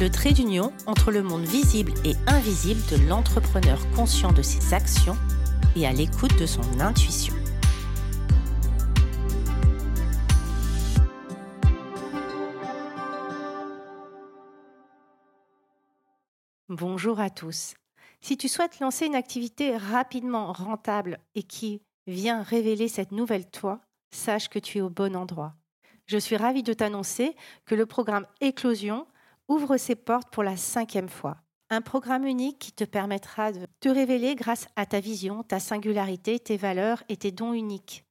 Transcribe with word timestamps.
le 0.00 0.10
trait 0.10 0.32
d'union 0.32 0.72
entre 0.86 1.10
le 1.10 1.24
monde 1.24 1.42
visible 1.42 1.92
et 2.04 2.14
invisible 2.28 2.80
de 2.88 3.08
l'entrepreneur 3.08 3.80
conscient 3.96 4.32
de 4.32 4.42
ses 4.42 4.72
actions 4.72 5.16
et 5.74 5.86
à 5.88 5.92
l'écoute 5.92 6.38
de 6.38 6.46
son 6.46 6.62
intuition. 6.78 7.34
Bonjour 16.68 17.18
à 17.18 17.28
tous. 17.28 17.74
Si 18.20 18.36
tu 18.36 18.46
souhaites 18.46 18.78
lancer 18.78 19.06
une 19.06 19.16
activité 19.16 19.76
rapidement 19.76 20.52
rentable 20.52 21.18
et 21.34 21.42
qui 21.42 21.82
vient 22.06 22.42
révéler 22.42 22.86
cette 22.86 23.10
nouvelle 23.10 23.50
toi, 23.50 23.80
sache 24.12 24.48
que 24.48 24.60
tu 24.60 24.78
es 24.78 24.80
au 24.80 24.90
bon 24.90 25.16
endroit. 25.16 25.54
Je 26.06 26.18
suis 26.18 26.36
ravie 26.36 26.62
de 26.62 26.72
t'annoncer 26.72 27.34
que 27.66 27.74
le 27.74 27.84
programme 27.84 28.26
Éclosion 28.40 29.06
ouvre 29.48 29.76
ses 29.76 29.96
portes 29.96 30.30
pour 30.30 30.42
la 30.42 30.56
cinquième 30.56 31.08
fois. 31.08 31.38
Un 31.70 31.80
programme 31.80 32.26
unique 32.26 32.58
qui 32.58 32.72
te 32.72 32.84
permettra 32.84 33.52
de 33.52 33.66
te 33.80 33.88
révéler 33.88 34.34
grâce 34.34 34.66
à 34.76 34.86
ta 34.86 35.00
vision, 35.00 35.42
ta 35.42 35.60
singularité, 35.60 36.38
tes 36.38 36.56
valeurs 36.56 37.02
et 37.08 37.16
tes 37.16 37.32
dons 37.32 37.52
uniques. 37.52 38.04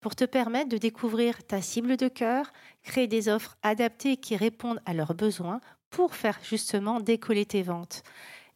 Pour 0.00 0.14
te 0.14 0.24
permettre 0.24 0.68
de 0.68 0.78
découvrir 0.78 1.44
ta 1.44 1.60
cible 1.60 1.96
de 1.96 2.08
cœur, 2.08 2.52
créer 2.82 3.06
des 3.06 3.28
offres 3.28 3.56
adaptées 3.62 4.16
qui 4.16 4.36
répondent 4.36 4.80
à 4.86 4.94
leurs 4.94 5.14
besoins 5.14 5.60
pour 5.90 6.14
faire 6.14 6.38
justement 6.42 7.00
décoller 7.00 7.44
tes 7.44 7.62
ventes. 7.62 8.02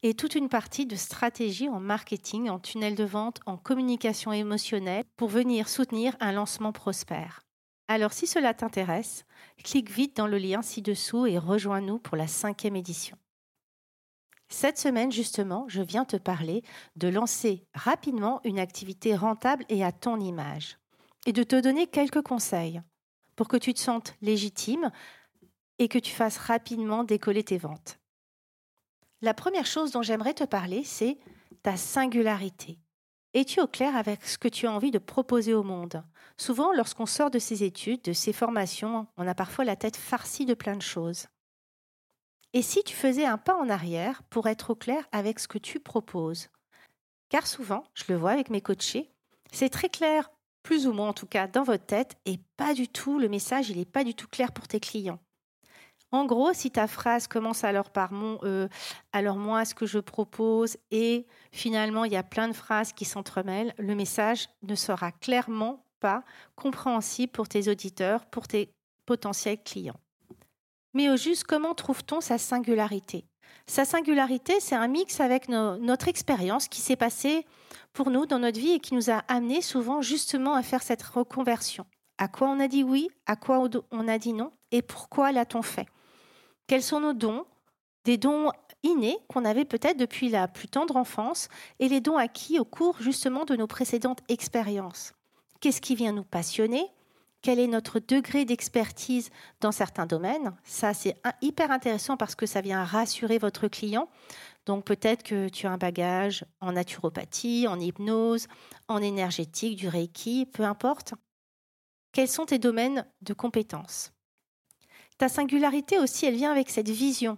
Et 0.03 0.15
toute 0.15 0.35
une 0.35 0.49
partie 0.49 0.87
de 0.87 0.97
stratégie 0.97 1.69
en 1.69 1.81
marketing, 1.81 2.49
en 2.49 2.59
tunnel 2.59 2.95
de 2.95 3.05
vente, 3.05 3.41
en 3.45 3.59
communication 3.59 4.33
émotionnelle 4.33 5.05
pour 5.17 5.29
venir 5.29 5.69
soutenir 5.69 6.17
un 6.21 6.33
lancement 6.33 6.73
prospère. 6.73 7.43
Alors 7.91 8.13
si 8.13 8.29
cela 8.29 8.55
t'intéresse, 8.55 9.25
clique 9.65 9.91
vite 9.91 10.17
dans 10.17 10.29
le 10.29 10.39
lien 10.39 10.63
ci-dessous 10.63 11.27
et 11.27 11.39
rejoins-nous 11.39 11.99
pour 11.99 12.17
la 12.17 12.29
cinquième 12.29 12.77
édition. 12.77 13.17
Cette 14.49 14.79
semaine, 14.79 15.11
justement, 15.11 15.65
je 15.67 15.83
viens 15.83 16.05
te 16.05 16.17
parler 16.17 16.63
de 16.95 17.09
lancer 17.09 17.67
rapidement 17.75 18.41
une 18.45 18.61
activité 18.61 19.17
rentable 19.17 19.65
et 19.69 19.83
à 19.83 19.91
ton 19.91 20.21
image, 20.21 20.79
et 21.27 21.33
de 21.33 21.43
te 21.43 21.61
donner 21.61 21.89
quelques 21.89 22.23
conseils 22.23 22.81
pour 23.35 23.49
que 23.49 23.57
tu 23.57 23.75
te 23.75 23.81
sentes 23.81 24.15
légitime 24.23 24.93
et 25.81 25.89
que 25.89 25.99
tu 25.99 26.13
fasses 26.13 26.39
rapidement 26.39 27.03
décoller 27.03 27.43
tes 27.43 27.59
ventes. 27.59 27.99
La 29.21 29.35
première 29.35 29.67
chose 29.67 29.91
dont 29.91 30.03
j'aimerais 30.03 30.35
te 30.35 30.45
parler, 30.45 30.85
c'est 30.85 31.19
ta 31.65 31.77
singularité. 31.77 32.79
Es-tu 33.33 33.61
au 33.61 33.69
clair 33.69 33.97
avec 33.97 34.25
ce 34.25 34.39
que 34.39 34.49
tu 34.49 34.67
as 34.67 34.73
envie 34.73 34.91
de 34.91 34.99
proposer 34.99 35.55
au 35.55 35.63
monde? 35.63 36.03
Souvent, 36.37 36.73
lorsqu'on 36.73 37.07
sort 37.07 37.31
de 37.31 37.39
ces 37.39 37.63
études, 37.63 38.03
de 38.03 38.13
ces 38.13 38.33
formations, 38.33 39.07
on 39.17 39.27
a 39.29 39.37
parfois 39.37 39.65
la 39.65 39.77
tête 39.77 39.97
farcie 39.97 40.47
de 40.47 40.55
plein 40.55 40.75
de 40.75 40.83
choses. 40.83 41.27
Et 42.53 42.63
si 42.63 42.83
tu 42.83 42.97
faisais 42.97 43.25
un 43.27 43.39
pas 43.39 43.55
en 43.55 43.69
arrière 43.69 44.25
pour 44.25 44.49
être 44.49 44.71
au 44.71 44.75
clair 44.75 45.07
avec 45.13 45.39
ce 45.39 45.47
que 45.47 45.59
tu 45.59 45.79
proposes? 45.79 46.49
Car 47.29 47.47
souvent, 47.47 47.85
je 47.95 48.05
le 48.09 48.17
vois 48.17 48.33
avec 48.33 48.51
mes 48.51 48.61
coachés, 48.61 49.13
c'est 49.53 49.71
très 49.71 49.89
clair, 49.89 50.33
plus 50.65 50.89
ou 50.89 50.93
moins 50.93 51.11
en 51.11 51.13
tout 51.13 51.27
cas, 51.27 51.47
dans 51.47 51.63
votre 51.63 51.87
tête, 51.87 52.17
et 52.27 52.41
pas 52.57 52.75
du 52.75 52.89
tout, 52.89 53.21
le 53.21 53.29
message, 53.29 53.71
il 53.71 53.79
n'est 53.79 53.85
pas 53.85 54.03
du 54.03 54.17
tout 54.17 54.27
clair 54.27 54.51
pour 54.51 54.67
tes 54.67 54.81
clients. 54.81 55.21
En 56.13 56.25
gros, 56.25 56.53
si 56.53 56.71
ta 56.73 56.89
phrase 56.89 57.29
commence 57.29 57.63
alors 57.63 57.91
par 57.91 58.13
mon, 58.13 58.39
euh, 58.43 58.69
alors 59.13 59.37
moi, 59.37 59.65
ce 59.65 59.75
que 59.75 59.87
je 59.87 59.99
propose, 60.01 60.77
et 60.91 61.27
finalement, 61.53 62.05
il 62.05 62.13
y 62.13 62.17
a 62.17 62.25
plein 62.25 62.49
de 62.49 62.53
phrases 62.53 62.93
qui 62.93 63.05
s'entremêlent, 63.05 63.75
le 63.79 63.95
message 63.95 64.49
ne 64.63 64.75
sera 64.75 65.13
clairement 65.13 65.85
pas 66.01 66.25
compréhensible 66.57 67.31
pour 67.31 67.47
tes 67.47 67.69
auditeurs, 67.69 68.27
pour 68.27 68.49
tes 68.49 68.73
potentiels 69.07 69.63
clients. 69.63 70.01
Mais 70.95 71.09
au 71.09 71.17
juste, 71.17 71.45
comment 71.45 71.75
trouve-t-on 71.75 72.21
sa 72.21 72.39
singularité? 72.39 73.25
Sa 73.67 73.85
singularité, 73.85 74.59
c'est 74.59 74.75
un 74.75 74.89
mix 74.89 75.21
avec 75.21 75.49
notre 75.49 76.09
expérience 76.09 76.67
qui 76.67 76.81
s'est 76.81 76.97
passée 76.97 77.47
pour 77.93 78.11
nous 78.11 78.27
dans 78.27 78.41
notre 78.41 78.59
vie 78.59 78.73
et 78.73 78.81
qui 78.81 78.95
nous 78.95 79.11
a 79.11 79.19
amené 79.29 79.63
souvent 79.63 80.03
justement 80.03 80.55
à 80.55 80.63
faire 80.63 80.83
cette 80.83 81.03
reconversion. 81.03 81.87
À 82.19 82.27
quoi 82.27 82.49
on 82.49 82.59
a 82.59 82.67
dit 82.67 82.83
oui, 82.83 83.09
à 83.27 83.37
quoi 83.37 83.69
on 83.93 84.09
a 84.09 84.19
dit 84.19 84.33
non, 84.33 84.53
et 84.73 84.83
pourquoi 84.83 85.31
l'a-t-on 85.31 85.63
fait? 85.63 85.87
Quels 86.71 86.85
sont 86.85 87.01
nos 87.01 87.15
dons 87.15 87.47
Des 88.05 88.17
dons 88.17 88.53
innés 88.85 89.19
qu'on 89.29 89.45
avait 89.45 89.65
peut-être 89.65 89.97
depuis 89.97 90.29
la 90.29 90.47
plus 90.47 90.69
tendre 90.69 90.95
enfance 90.95 91.49
et 91.81 91.89
les 91.89 92.01
dons 92.01 92.17
acquis 92.17 92.61
au 92.61 92.65
cours 92.65 93.03
justement 93.03 93.45
de 93.45 93.57
nos 93.57 93.67
précédentes 93.67 94.21
expériences. 94.29 95.13
Qu'est-ce 95.59 95.81
qui 95.81 95.97
vient 95.97 96.13
nous 96.13 96.23
passionner? 96.23 96.87
Quel 97.43 97.59
est 97.59 97.67
notre 97.67 97.99
degré 97.99 98.45
d'expertise 98.45 99.31
dans 99.61 99.73
certains 99.73 100.07
domaines? 100.07 100.55
Ça, 100.63 100.95
c'est 100.95 101.21
hyper 101.43 101.73
intéressant 101.73 102.17
parce 102.17 102.37
que 102.37 102.47
ça 102.47 102.61
vient 102.61 102.85
rassurer 102.85 103.39
votre 103.39 103.67
client. 103.67 104.09
Donc 104.65 104.85
peut-être 104.85 105.25
que 105.25 105.49
tu 105.49 105.67
as 105.67 105.73
un 105.73 105.77
bagage 105.77 106.45
en 106.61 106.71
naturopathie, 106.71 107.67
en 107.67 107.81
hypnose, 107.81 108.47
en 108.87 109.03
énergétique, 109.03 109.75
du 109.75 109.89
reiki, 109.89 110.47
peu 110.47 110.63
importe. 110.63 111.15
Quels 112.13 112.29
sont 112.29 112.47
tes 112.47 112.61
domaines 112.61 113.05
de 113.23 113.35
compétences? 113.35 114.13
Ta 115.21 115.29
singularité 115.29 115.99
aussi, 115.99 116.25
elle 116.25 116.35
vient 116.35 116.51
avec 116.51 116.71
cette 116.71 116.89
vision. 116.89 117.37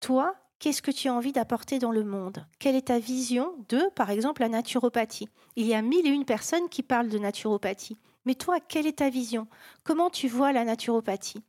Toi, 0.00 0.34
qu'est-ce 0.58 0.80
que 0.80 0.90
tu 0.90 1.08
as 1.08 1.12
envie 1.12 1.32
d'apporter 1.32 1.78
dans 1.78 1.90
le 1.90 2.02
monde? 2.02 2.46
Quelle 2.58 2.76
est 2.76 2.86
ta 2.86 2.98
vision 2.98 3.52
de, 3.68 3.90
par 3.94 4.08
exemple, 4.08 4.40
la 4.40 4.48
naturopathie? 4.48 5.28
Il 5.54 5.66
y 5.66 5.74
a 5.74 5.82
mille 5.82 6.06
et 6.06 6.10
une 6.10 6.24
personnes 6.24 6.70
qui 6.70 6.82
parlent 6.82 7.10
de 7.10 7.18
naturopathie. 7.18 7.98
Mais 8.24 8.34
toi, 8.34 8.58
quelle 8.58 8.86
est 8.86 9.00
ta 9.00 9.10
vision? 9.10 9.48
Comment 9.84 10.08
tu 10.08 10.28
vois 10.28 10.50
la 10.52 10.64
naturopathie? 10.64 11.42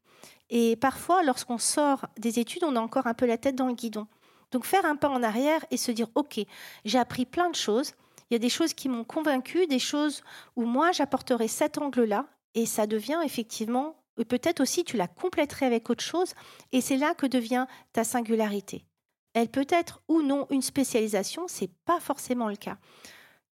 Et 0.49 0.75
parfois, 0.75 1.23
lorsqu'on 1.23 1.57
sort 1.57 2.07
des 2.17 2.39
études, 2.39 2.65
on 2.65 2.75
a 2.75 2.81
encore 2.81 3.07
un 3.07 3.13
peu 3.13 3.25
la 3.25 3.37
tête 3.37 3.55
dans 3.55 3.67
le 3.67 3.75
guidon. 3.75 4.07
Donc 4.51 4.65
faire 4.65 4.83
un 4.83 4.97
pas 4.97 5.07
en 5.07 5.23
arrière 5.23 5.63
et 5.71 5.77
se 5.77 5.93
dire, 5.93 6.09
OK, 6.15 6.37
j'ai 6.83 6.99
appris 6.99 7.25
plein 7.25 7.49
de 7.49 7.55
choses. 7.55 7.93
Il 8.29 8.33
y 8.33 8.35
a 8.35 8.39
des 8.39 8.49
choses 8.49 8.73
qui 8.73 8.89
m'ont 8.89 9.05
convaincu, 9.05 9.67
des 9.67 9.79
choses 9.79 10.21
où 10.57 10.65
moi, 10.65 10.91
j'apporterai 10.91 11.47
cet 11.47 11.77
angle-là. 11.77 12.25
Et 12.55 12.65
ça 12.65 12.87
devient 12.87 13.21
effectivement 13.23 13.95
peut-être 14.25 14.59
aussi 14.59 14.83
tu 14.83 14.97
la 14.97 15.07
compléterais 15.07 15.65
avec 15.65 15.89
autre 15.89 16.03
chose, 16.03 16.33
et 16.71 16.81
c'est 16.81 16.97
là 16.97 17.13
que 17.13 17.25
devient 17.25 17.67
ta 17.93 18.03
singularité. 18.03 18.85
Elle 19.33 19.49
peut 19.49 19.67
être 19.69 20.01
ou 20.07 20.21
non 20.21 20.47
une 20.49 20.61
spécialisation, 20.61 21.47
c'est 21.47 21.71
pas 21.85 21.99
forcément 21.99 22.49
le 22.49 22.55
cas. 22.55 22.77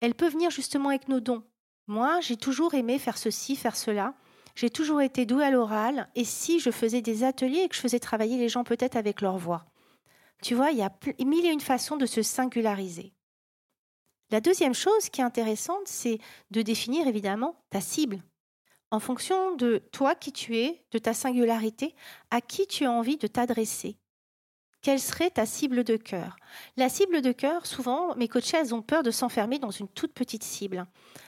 Elle 0.01 0.15
peut 0.15 0.29
venir 0.29 0.49
justement 0.49 0.89
avec 0.89 1.07
nos 1.07 1.19
dons. 1.19 1.43
Moi, 1.87 2.19
j'ai 2.21 2.37
toujours 2.37 2.73
aimé 2.73 2.99
faire 2.99 3.17
ceci, 3.17 3.55
faire 3.55 3.75
cela. 3.75 4.13
J'ai 4.55 4.69
toujours 4.69 5.01
été 5.01 5.25
douée 5.25 5.45
à 5.45 5.51
l'oral, 5.51 6.09
et 6.15 6.25
si 6.25 6.59
je 6.59 6.71
faisais 6.71 7.01
des 7.01 7.23
ateliers 7.23 7.61
et 7.61 7.69
que 7.69 7.75
je 7.75 7.81
faisais 7.81 7.99
travailler 7.99 8.37
les 8.37 8.49
gens 8.49 8.63
peut-être 8.63 8.95
avec 8.95 9.21
leur 9.21 9.37
voix. 9.37 9.65
Tu 10.41 10.55
vois, 10.55 10.71
il 10.71 10.77
y 10.77 10.83
a 10.83 10.91
mille 11.23 11.45
et 11.45 11.51
une 11.51 11.61
façons 11.61 11.97
de 11.97 12.05
se 12.05 12.21
singulariser. 12.21 13.13
La 14.31 14.41
deuxième 14.41 14.73
chose 14.73 15.09
qui 15.09 15.21
est 15.21 15.23
intéressante, 15.23 15.87
c'est 15.87 16.19
de 16.51 16.61
définir 16.61 17.07
évidemment 17.07 17.55
ta 17.69 17.81
cible 17.81 18.21
en 18.91 18.99
fonction 18.99 19.55
de 19.55 19.81
toi 19.91 20.15
qui 20.15 20.31
tu 20.31 20.57
es, 20.57 20.83
de 20.91 20.97
ta 20.97 21.13
singularité, 21.13 21.95
à 22.31 22.41
qui 22.41 22.67
tu 22.67 22.85
as 22.85 22.91
envie 22.91 23.17
de 23.17 23.27
t'adresser. 23.27 23.97
Quelle 24.81 24.99
serait 24.99 25.29
ta 25.29 25.45
cible 25.45 25.83
de 25.83 25.97
cœur? 25.97 26.37
La 26.77 26.87
cible 26.87 27.21
de 27.21 27.33
cœur, 27.33 27.65
souvent, 27.65 28.15
mes 28.15 28.29
coachés, 28.29 28.57
elles 28.57 28.73
ont 28.73 28.81
peur 28.81 29.03
de 29.03 29.11
s'enfermer 29.11 29.59
dans 29.59 29.71
une 29.71 29.89
toute 29.89 30.13
petite 30.13 30.43
cible. 30.43 30.85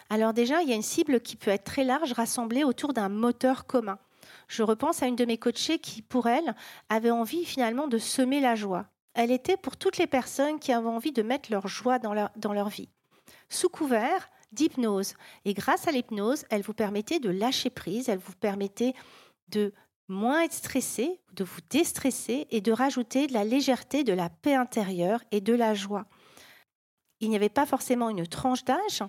Alors 0.10 0.34
déjà, 0.34 0.62
il 0.62 0.69
y 0.69 0.72
a 0.72 0.75
une 0.75 0.81
cible 0.81 1.19
qui 1.19 1.36
peut 1.36 1.52
être 1.52 1.66
très 1.66 1.84
large, 1.84 2.13
rassemblée 2.13 2.63
autour 2.63 2.94
d'un 2.94 3.10
moteur 3.10 3.66
commun. 3.66 4.00
Je 4.48 4.64
repense 4.64 5.04
à 5.04 5.07
une 5.07 5.18
de 5.18 5.25
mes 5.25 5.38
coachées 5.38 5.80
qui, 5.80 6.02
pour 6.02 6.28
elle, 6.28 6.56
avait 6.88 7.12
envie 7.12 7.44
finalement 7.44 7.88
de 7.88 7.98
semer 7.98 8.40
la 8.40 8.56
joie. 8.56 8.86
Elle 9.14 9.31
était 9.31 9.57
pour 9.57 9.75
toutes 9.75 9.98
les 9.98 10.07
personnes 10.07 10.60
qui 10.60 10.72
avaient 10.72 10.88
envie 10.88 11.12
de 11.12 11.22
mettre 11.22 11.52
leur 11.52 11.68
joie 11.68 12.00
dans 12.00 12.14
leur, 12.14 12.31
dans 12.38 12.54
leur 12.54 12.69
vie. 12.69 12.90
Sous 13.50 13.68
couvert, 13.68 14.30
d'hypnose. 14.51 15.15
Et 15.45 15.53
grâce 15.53 15.88
à 15.88 15.92
l'hypnose, 15.92 16.45
elle 16.50 16.62
vous 16.62 16.74
permettait 16.74 17.19
de 17.19 17.30
lâcher 17.30 17.69
prise, 17.69 18.09
elle 18.09 18.19
vous 18.19 18.36
permettait 18.36 18.94
de 19.50 19.74
moins 20.07 20.44
être 20.44 20.53
stressé, 20.53 21.21
de 21.33 21.44
vous 21.44 21.62
déstresser 21.69 22.48
et 22.51 22.62
de 22.62 22.71
rajouter 22.71 23.27
de 23.27 23.33
la 23.33 23.44
légèreté, 23.44 24.03
de 24.03 24.13
la 24.13 24.30
paix 24.30 24.56
intérieure 24.56 25.24
et 25.31 25.42
de 25.42 25.53
la 25.53 25.74
joie. 25.74 26.06
Il 27.19 27.30
n'y 27.30 27.36
avait 27.36 27.50
pas 27.50 27.65
forcément 27.65 28.09
une 28.09 28.27
tranche 28.27 28.65
d'âge, 28.65 29.03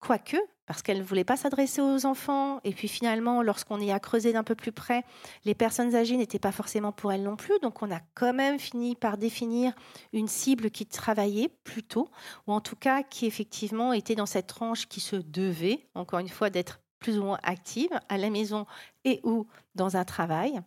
quoique, 0.00 0.36
parce 0.70 0.82
qu'elle 0.82 0.98
ne 0.98 1.02
voulait 1.02 1.24
pas 1.24 1.36
s'adresser 1.36 1.80
aux 1.80 2.06
enfants. 2.06 2.60
Et 2.62 2.70
puis 2.70 2.86
finalement, 2.86 3.42
lorsqu'on 3.42 3.80
y 3.80 3.90
a 3.90 3.98
creusé 3.98 4.32
d'un 4.32 4.44
peu 4.44 4.54
plus 4.54 4.70
près, 4.70 5.02
les 5.44 5.56
personnes 5.56 5.96
âgées 5.96 6.16
n'étaient 6.16 6.38
pas 6.38 6.52
forcément 6.52 6.92
pour 6.92 7.10
elle 7.10 7.24
non 7.24 7.34
plus. 7.34 7.58
Donc 7.60 7.82
on 7.82 7.90
a 7.90 7.98
quand 8.14 8.32
même 8.32 8.60
fini 8.60 8.94
par 8.94 9.18
définir 9.18 9.72
une 10.12 10.28
cible 10.28 10.70
qui 10.70 10.86
travaillait 10.86 11.48
plutôt, 11.64 12.08
ou 12.46 12.52
en 12.52 12.60
tout 12.60 12.76
cas 12.76 13.02
qui 13.02 13.26
effectivement 13.26 13.92
était 13.92 14.14
dans 14.14 14.26
cette 14.26 14.46
tranche 14.46 14.86
qui 14.86 15.00
se 15.00 15.16
devait, 15.16 15.88
encore 15.96 16.20
une 16.20 16.28
fois, 16.28 16.50
d'être 16.50 16.78
plus 17.00 17.18
ou 17.18 17.24
moins 17.24 17.40
active 17.42 17.90
à 18.08 18.16
la 18.16 18.30
maison 18.30 18.64
et 19.02 19.18
ou 19.24 19.48
dans 19.74 19.96
un 19.96 20.04
travail. 20.04 20.60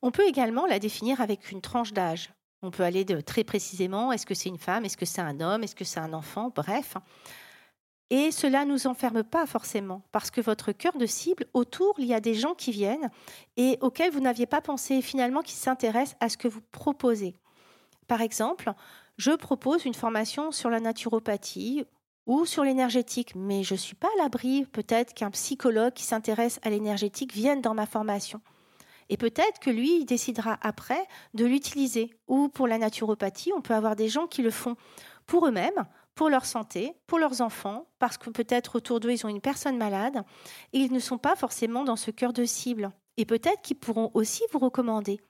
On 0.00 0.10
peut 0.10 0.26
également 0.26 0.64
la 0.64 0.78
définir 0.78 1.20
avec 1.20 1.50
une 1.52 1.60
tranche 1.60 1.92
d'âge. 1.92 2.30
On 2.62 2.70
peut 2.70 2.82
aller 2.82 3.04
de 3.04 3.20
très 3.20 3.44
précisément, 3.44 4.10
est-ce 4.10 4.24
que 4.24 4.34
c'est 4.34 4.48
une 4.48 4.56
femme, 4.56 4.86
est-ce 4.86 4.96
que 4.96 5.04
c'est 5.04 5.20
un 5.20 5.40
homme, 5.40 5.64
est-ce 5.64 5.76
que 5.76 5.84
c'est 5.84 6.00
un 6.00 6.14
enfant, 6.14 6.50
bref. 6.56 6.96
Et 8.10 8.30
cela 8.30 8.64
ne 8.64 8.72
nous 8.72 8.86
enferme 8.86 9.24
pas 9.24 9.46
forcément, 9.46 10.02
parce 10.12 10.30
que 10.30 10.40
votre 10.40 10.72
cœur 10.72 10.96
de 10.96 11.06
cible, 11.06 11.46
autour, 11.54 11.94
il 11.98 12.06
y 12.06 12.14
a 12.14 12.20
des 12.20 12.34
gens 12.34 12.54
qui 12.54 12.70
viennent 12.70 13.10
et 13.56 13.78
auxquels 13.80 14.12
vous 14.12 14.20
n'aviez 14.20 14.46
pas 14.46 14.60
pensé, 14.60 15.00
finalement, 15.00 15.42
qui 15.42 15.54
s'intéressent 15.54 16.16
à 16.20 16.28
ce 16.28 16.36
que 16.36 16.48
vous 16.48 16.60
proposez. 16.70 17.34
Par 18.06 18.20
exemple, 18.20 18.72
je 19.16 19.30
propose 19.30 19.86
une 19.86 19.94
formation 19.94 20.52
sur 20.52 20.70
la 20.70 20.80
naturopathie 20.80 21.84
ou 22.26 22.44
sur 22.44 22.64
l'énergétique, 22.64 23.34
mais 23.34 23.62
je 23.62 23.74
ne 23.74 23.78
suis 23.78 23.94
pas 23.94 24.08
à 24.18 24.22
l'abri 24.22 24.66
peut-être 24.66 25.14
qu'un 25.14 25.30
psychologue 25.30 25.92
qui 25.92 26.04
s'intéresse 26.04 26.58
à 26.62 26.70
l'énergétique 26.70 27.32
vienne 27.32 27.60
dans 27.60 27.74
ma 27.74 27.86
formation. 27.86 28.40
Et 29.10 29.16
peut-être 29.16 29.60
que 29.60 29.70
lui, 29.70 29.98
il 30.00 30.06
décidera 30.06 30.58
après 30.62 31.06
de 31.34 31.44
l'utiliser. 31.44 32.14
Ou 32.26 32.48
pour 32.48 32.66
la 32.66 32.78
naturopathie, 32.78 33.52
on 33.54 33.60
peut 33.60 33.74
avoir 33.74 33.96
des 33.96 34.08
gens 34.08 34.26
qui 34.26 34.42
le 34.42 34.50
font 34.50 34.76
pour 35.26 35.46
eux-mêmes, 35.46 35.86
pour 36.14 36.28
leur 36.28 36.44
santé, 36.44 36.94
pour 37.06 37.18
leurs 37.18 37.40
enfants, 37.40 37.86
parce 37.98 38.18
que 38.18 38.30
peut-être 38.30 38.76
autour 38.76 39.00
d'eux, 39.00 39.12
ils 39.12 39.26
ont 39.26 39.30
une 39.30 39.40
personne 39.40 39.76
malade, 39.76 40.22
et 40.72 40.78
ils 40.78 40.92
ne 40.92 40.98
sont 40.98 41.18
pas 41.18 41.36
forcément 41.36 41.84
dans 41.84 41.96
ce 41.96 42.10
cœur 42.10 42.32
de 42.32 42.44
cible. 42.44 42.92
Et 43.16 43.24
peut-être 43.24 43.62
qu'ils 43.62 43.78
pourront 43.78 44.10
aussi 44.14 44.42
vous 44.52 44.58
recommander. 44.58 45.20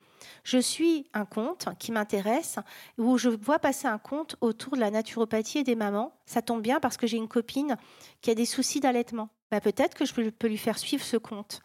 Je 0.42 0.58
suis 0.58 1.06
un 1.12 1.24
compte 1.24 1.68
qui 1.78 1.92
m'intéresse, 1.92 2.58
où 2.98 3.18
je 3.18 3.28
vois 3.28 3.58
passer 3.58 3.86
un 3.86 3.98
compte 3.98 4.36
autour 4.40 4.74
de 4.74 4.80
la 4.80 4.90
naturopathie 4.90 5.58
et 5.58 5.64
des 5.64 5.74
mamans. 5.74 6.12
Ça 6.26 6.42
tombe 6.42 6.62
bien 6.62 6.80
parce 6.80 6.96
que 6.96 7.06
j'ai 7.06 7.18
une 7.18 7.28
copine 7.28 7.76
qui 8.20 8.30
a 8.30 8.34
des 8.34 8.46
soucis 8.46 8.80
d'allaitement. 8.80 9.28
Bah, 9.50 9.60
peut-être 9.60 9.94
que 9.94 10.04
je 10.04 10.14
peux 10.14 10.48
lui 10.48 10.58
faire 10.58 10.78
suivre 10.78 11.04
ce 11.04 11.16
compte. 11.16 11.60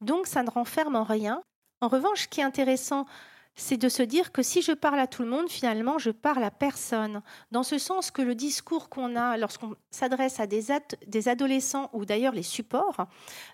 Donc 0.00 0.26
ça 0.26 0.42
ne 0.42 0.50
renferme 0.50 0.96
en 0.96 1.04
rien. 1.04 1.42
En 1.80 1.88
revanche, 1.88 2.22
ce 2.22 2.28
qui 2.28 2.40
est 2.40 2.44
intéressant 2.44 3.06
c'est 3.54 3.76
de 3.76 3.88
se 3.88 4.02
dire 4.02 4.32
que 4.32 4.42
si 4.42 4.62
je 4.62 4.72
parle 4.72 4.98
à 4.98 5.06
tout 5.06 5.22
le 5.22 5.28
monde, 5.28 5.48
finalement, 5.48 5.98
je 5.98 6.10
parle 6.10 6.42
à 6.42 6.50
personne. 6.50 7.22
Dans 7.50 7.62
ce 7.62 7.78
sens 7.78 8.10
que 8.10 8.22
le 8.22 8.34
discours 8.34 8.88
qu'on 8.88 9.14
a 9.14 9.36
lorsqu'on 9.36 9.74
s'adresse 9.90 10.40
à 10.40 10.46
des, 10.46 11.28
adolescents 11.28 11.90
ou 11.92 12.04
d'ailleurs 12.04 12.32
les 12.32 12.42
supports 12.42 13.06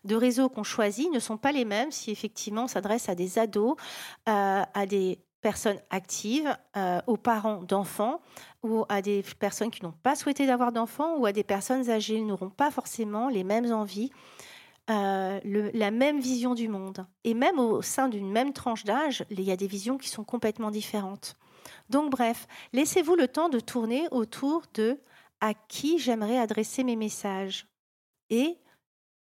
de 0.04 0.14
réseau 0.14 0.48
qu'on 0.48 0.62
choisit 0.62 1.10
ne 1.12 1.18
sont 1.18 1.36
pas 1.36 1.52
les 1.52 1.64
mêmes 1.64 1.90
si 1.90 2.10
effectivement 2.10 2.64
on 2.64 2.68
s'adresse 2.68 3.08
à 3.08 3.14
des 3.14 3.38
ados, 3.38 3.76
euh, 4.28 4.62
à 4.72 4.86
des 4.86 5.18
personnes 5.40 5.80
actives, 5.90 6.56
euh, 6.76 7.00
aux 7.06 7.16
parents 7.16 7.62
d'enfants 7.62 8.20
ou 8.62 8.84
à 8.88 9.02
des 9.02 9.24
personnes 9.38 9.70
qui 9.70 9.84
n'ont 9.84 9.92
pas 9.92 10.14
souhaité 10.14 10.46
d'avoir 10.46 10.72
d'enfants 10.72 11.16
ou 11.16 11.26
à 11.26 11.32
des 11.32 11.44
personnes 11.44 11.90
âgées. 11.90 12.20
N'auront 12.20 12.50
pas 12.50 12.70
forcément 12.70 13.28
les 13.28 13.44
mêmes 13.44 13.72
envies 13.72 14.10
euh, 14.90 15.40
la 15.74 15.90
même 15.90 16.20
vision 16.20 16.54
du 16.54 16.68
monde. 16.68 17.06
Et 17.24 17.34
même 17.34 17.58
au 17.58 17.82
sein 17.82 18.08
d'une 18.08 18.30
même 18.30 18.52
tranche 18.52 18.84
d'âge, 18.84 19.24
il 19.30 19.40
y 19.42 19.50
a 19.50 19.56
des 19.56 19.66
visions 19.66 19.98
qui 19.98 20.08
sont 20.08 20.24
complètement 20.24 20.70
différentes. 20.70 21.36
Donc 21.90 22.10
bref, 22.10 22.46
laissez-vous 22.72 23.14
le 23.14 23.28
temps 23.28 23.48
de 23.48 23.60
tourner 23.60 24.06
autour 24.10 24.62
de 24.74 24.98
à 25.40 25.54
qui 25.54 25.98
j'aimerais 25.98 26.38
adresser 26.38 26.84
mes 26.84 26.96
messages. 26.96 27.66
Et 28.30 28.58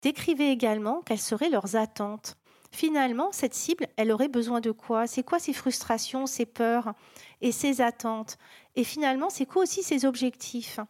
décrivez 0.03 0.51
également 0.51 1.03
quelles 1.03 1.19
seraient 1.19 1.51
leurs 1.51 1.77
attentes. 1.77 2.37
Finalement, 2.71 3.31
cette 3.33 3.55
cible, 3.55 3.87
elle 3.97 4.11
aurait 4.11 4.29
besoin 4.29 4.61
de 4.61 4.71
quoi? 4.71 5.07
C'est 5.07 5.23
quoi 5.23 5.39
ses 5.39 5.53
frustrations, 5.53 6.27
ses 6.27 6.47
peurs 6.47 6.95
et 7.43 7.53
ses 7.53 7.83
attentes? 7.83 8.39
Et 8.75 8.85
finalement, 8.85 9.29
c'est 9.29 9.47
quoi 9.47 9.63
aussi 9.63 9.83
ses 9.83 10.07
objectifs? 10.07 10.81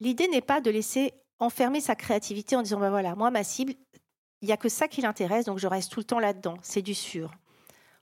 L'idée 0.00 0.28
n'est 0.28 0.42
pas 0.42 0.60
de 0.60 0.70
laisser 0.70 1.14
enfermer 1.38 1.80
sa 1.80 1.94
créativité 1.94 2.54
en 2.54 2.62
disant, 2.62 2.78
ben 2.78 2.90
voilà, 2.90 3.14
moi, 3.14 3.30
ma 3.30 3.44
cible, 3.44 3.74
il 4.42 4.46
n'y 4.46 4.52
a 4.52 4.56
que 4.56 4.68
ça 4.68 4.88
qui 4.88 5.00
l'intéresse, 5.00 5.46
donc 5.46 5.58
je 5.58 5.66
reste 5.66 5.92
tout 5.92 6.00
le 6.00 6.04
temps 6.04 6.18
là-dedans, 6.18 6.58
c'est 6.62 6.82
du 6.82 6.94
sûr. 6.94 7.30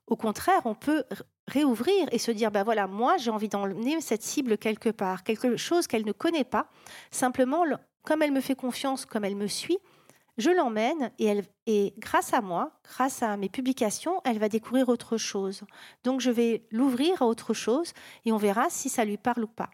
Au 0.07 0.17
contraire, 0.17 0.63
on 0.65 0.75
peut 0.75 1.05
réouvrir 1.47 2.09
et 2.11 2.19
se 2.19 2.31
dire, 2.31 2.51
ben 2.51 2.65
voilà, 2.65 2.87
moi 2.87 3.17
j'ai 3.19 3.31
envie 3.31 3.49
d'emmener 3.49 4.01
cette 4.01 4.23
cible 4.23 4.59
quelque 4.59 4.89
part, 4.89 5.23
quelque 5.23 5.57
chose 5.57 5.87
qu'elle 5.87 6.05
ne 6.05 6.13
connaît 6.13 6.45
pas. 6.45 6.67
Simplement, 7.11 7.65
comme 8.03 8.23
elle 8.23 8.33
me 8.33 8.41
fait 8.41 8.57
confiance, 8.57 9.05
comme 9.05 9.25
elle 9.25 9.37
me 9.37 9.47
suit, 9.47 9.79
je 10.39 10.51
l'emmène 10.51 11.13
et, 11.19 11.27
elle, 11.27 11.45
et 11.67 11.95
grâce 11.99 12.33
à 12.33 12.41
moi, 12.41 12.73
grâce 12.85 13.23
à 13.23 13.37
mes 13.37 13.49
publications, 13.49 14.21
elle 14.25 14.39
va 14.39 14.49
découvrir 14.49 14.89
autre 14.89 15.19
chose. 15.19 15.63
Donc 16.03 16.21
je 16.21 16.31
vais 16.31 16.67
l'ouvrir 16.71 17.23
à 17.23 17.27
autre 17.27 17.53
chose 17.53 17.93
et 18.25 18.33
on 18.33 18.39
verra 18.39 18.71
si 18.71 18.89
ça 18.89 19.05
lui 19.05 19.19
parle 19.19 19.45
ou 19.45 19.49
pas. 19.49 19.71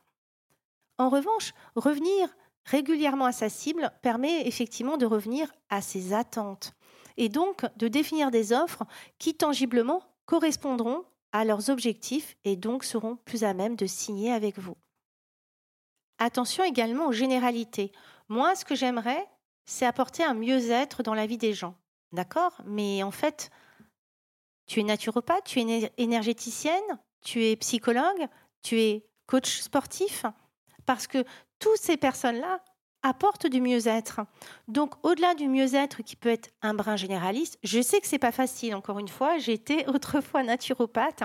En 0.99 1.09
revanche, 1.09 1.53
revenir 1.77 2.29
régulièrement 2.67 3.25
à 3.25 3.33
sa 3.33 3.49
cible 3.49 3.91
permet 4.03 4.47
effectivement 4.47 4.99
de 4.99 5.07
revenir 5.07 5.51
à 5.71 5.81
ses 5.81 6.13
attentes 6.13 6.75
et 7.17 7.29
donc 7.29 7.65
de 7.77 7.89
définir 7.89 8.31
des 8.31 8.53
offres 8.53 8.85
qui 9.19 9.35
tangiblement 9.35 10.03
correspondront 10.27 11.05
à 11.33 11.45
leurs 11.45 11.71
objectifs 11.71 12.37
et 12.45 12.57
donc 12.57 12.85
seront 12.85 13.17
plus 13.17 13.45
à 13.45 13.55
même 13.55 13.77
de 13.77 13.87
signer 13.87 14.33
avec 14.33 14.59
vous. 14.59 14.77
Attention 16.19 16.65
également 16.65 17.07
aux 17.07 17.13
généralités. 17.13 17.93
Moi, 18.29 18.55
ce 18.55 18.65
que 18.65 18.75
j'aimerais, 18.75 19.27
c'est 19.65 19.87
apporter 19.87 20.25
un 20.25 20.35
mieux-être 20.35 21.03
dans 21.03 21.15
la 21.15 21.27
vie 21.27 21.39
des 21.39 21.53
gens. 21.53 21.77
D'accord? 22.13 22.61
Mais 22.65 23.03
en 23.03 23.11
fait, 23.11 23.51
tu 24.67 24.81
es 24.81 24.83
naturopathe, 24.83 25.45
tu 25.45 25.61
es 25.61 25.93
énergéticienne, 25.99 26.99
tu 27.23 27.45
es 27.45 27.57
psychologue, 27.57 28.29
tu 28.63 28.81
es 28.81 29.07
coach 29.27 29.61
sportif, 29.61 30.25
parce 30.87 31.07
que 31.07 31.25
toutes 31.59 31.79
ces 31.79 31.97
personnes-là 31.97 32.61
apportent 33.03 33.47
du 33.47 33.61
mieux-être. 33.61 34.21
Donc, 34.69 34.95
au-delà 35.05 35.35
du 35.35 35.49
mieux-être 35.49 36.03
qui 36.03 36.17
peut 36.17 36.29
être 36.29 36.51
un 36.63 36.75
brin 36.75 36.97
généraliste, 36.97 37.59
je 37.63 37.81
sais 37.81 38.01
que 38.01 38.07
c'est 38.07 38.19
pas 38.19 38.33
facile. 38.33 38.75
Encore 38.75 38.99
une 38.99 39.09
fois, 39.09 39.39
j'étais 39.39 39.87
autrefois 39.95 40.43
naturopathe 40.43 41.23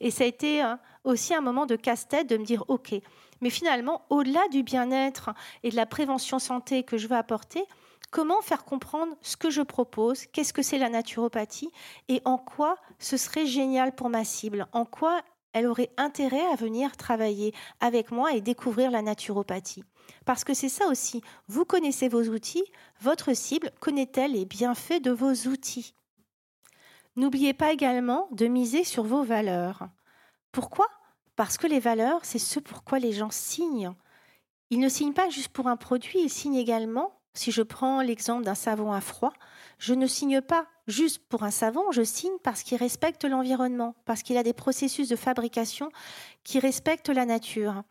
et 0.00 0.10
ça 0.10 0.24
a 0.24 0.26
été 0.26 0.62
euh, 0.62 0.76
aussi 1.02 1.34
un 1.34 1.40
moment 1.40 1.66
de 1.66 1.76
casse-tête 1.76 2.28
de 2.28 2.36
me 2.36 2.44
dire 2.44 2.64
OK. 2.68 2.94
Mais 3.40 3.50
finalement, 3.50 4.06
au-delà 4.10 4.46
du 4.48 4.62
bien-être 4.62 5.30
et 5.62 5.70
de 5.70 5.76
la 5.76 5.86
prévention 5.86 6.38
santé 6.38 6.84
que 6.84 6.96
je 6.96 7.08
veux 7.08 7.16
apporter, 7.16 7.64
comment 8.10 8.40
faire 8.40 8.64
comprendre 8.64 9.16
ce 9.20 9.36
que 9.36 9.50
je 9.50 9.60
propose, 9.60 10.26
qu'est-ce 10.26 10.52
que 10.52 10.62
c'est 10.62 10.78
la 10.78 10.88
naturopathie? 10.88 11.70
Et 12.08 12.22
en 12.24 12.38
quoi 12.38 12.76
ce 13.00 13.16
serait 13.16 13.46
génial 13.46 13.92
pour 13.92 14.08
ma 14.08 14.24
cible, 14.24 14.68
en 14.72 14.84
quoi 14.84 15.20
elle 15.54 15.66
aurait 15.66 15.90
intérêt 15.96 16.44
à 16.52 16.56
venir 16.56 16.96
travailler 16.96 17.54
avec 17.80 18.10
moi 18.10 18.34
et 18.34 18.42
découvrir 18.42 18.90
la 18.90 19.00
naturopathie. 19.00 19.84
Parce 20.26 20.44
que 20.44 20.52
c'est 20.52 20.68
ça 20.68 20.86
aussi, 20.88 21.22
vous 21.48 21.64
connaissez 21.64 22.08
vos 22.08 22.24
outils, 22.24 22.64
votre 23.00 23.34
cible 23.34 23.70
connaît-elle 23.80 24.32
les 24.32 24.44
bienfaits 24.44 25.00
de 25.00 25.10
vos 25.10 25.32
outils? 25.48 25.94
N'oubliez 27.16 27.54
pas 27.54 27.72
également 27.72 28.28
de 28.32 28.46
miser 28.46 28.84
sur 28.84 29.04
vos 29.04 29.22
valeurs. 29.22 29.88
Pourquoi? 30.52 30.88
Parce 31.36 31.56
que 31.56 31.66
les 31.66 31.80
valeurs, 31.80 32.24
c'est 32.24 32.38
ce 32.38 32.58
pourquoi 32.58 32.98
les 32.98 33.12
gens 33.12 33.30
signent. 33.30 33.92
Ils 34.70 34.80
ne 34.80 34.88
signent 34.88 35.12
pas 35.12 35.30
juste 35.30 35.48
pour 35.48 35.68
un 35.68 35.76
produit, 35.76 36.20
ils 36.20 36.30
signent 36.30 36.56
également, 36.56 37.20
si 37.34 37.52
je 37.52 37.62
prends 37.62 38.00
l'exemple 38.02 38.44
d'un 38.44 38.54
savon 38.54 38.92
à 38.92 39.00
froid, 39.00 39.32
je 39.78 39.94
ne 39.94 40.06
signe 40.06 40.40
pas 40.40 40.66
juste 40.86 41.22
pour 41.28 41.42
un 41.42 41.50
savon, 41.50 41.90
je 41.92 42.02
signe 42.02 42.38
parce 42.42 42.62
qu'il 42.62 42.78
respecte 42.78 43.24
l'environnement, 43.24 43.94
parce 44.04 44.22
qu'il 44.22 44.36
a 44.36 44.42
des 44.42 44.52
processus 44.52 45.08
de 45.08 45.16
fabrication 45.16 45.90
qui 46.42 46.58
respectent 46.58 47.08
la 47.08 47.26
nature. 47.26 47.82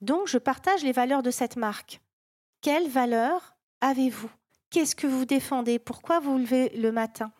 Donc, 0.00 0.28
je 0.28 0.38
partage 0.38 0.84
les 0.84 0.92
valeurs 0.92 1.22
de 1.22 1.30
cette 1.30 1.56
marque. 1.56 2.00
Quelles 2.60 2.88
valeurs 2.88 3.56
avez-vous? 3.80 4.30
Qu'est-ce 4.70 4.96
que 4.96 5.06
vous 5.06 5.24
défendez? 5.24 5.78
Pourquoi 5.78 6.20
vous 6.20 6.38
levez 6.38 6.68
le 6.76 6.92
matin? 6.92 7.32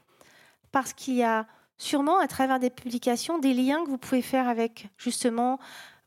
Parce 0.73 0.93
qu'il 0.93 1.15
y 1.15 1.23
a 1.23 1.47
sûrement 1.77 2.19
à 2.19 2.27
travers 2.27 2.59
des 2.59 2.71
publications 2.71 3.39
des 3.39 3.55
liens 3.55 3.85
que 3.85 3.91
vous 3.91 3.99
pouvez 3.99 4.23
faire 4.23 4.49
avec 4.49 4.89
justement 4.97 5.59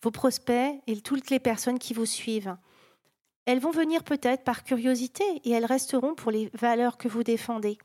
vos 0.02 0.12
prospects 0.12 0.82
et 0.88 1.02
toutes 1.02 1.30
les 1.30 1.40
personnes 1.40 1.80
qui 1.80 1.94
vous 1.94 2.06
suivent. 2.06 2.58
Elles 3.46 3.60
vont 3.60 3.72
venir 3.72 4.04
peut-être 4.04 4.44
par 4.44 4.64
curiosité 4.64 5.24
et 5.44 5.52
elles 5.52 5.66
resteront 5.66 6.16
pour 6.16 6.32
les 6.32 6.50
valeurs 6.54 6.98
que 6.98 7.08
vous 7.08 7.24
défendez. 7.24 7.78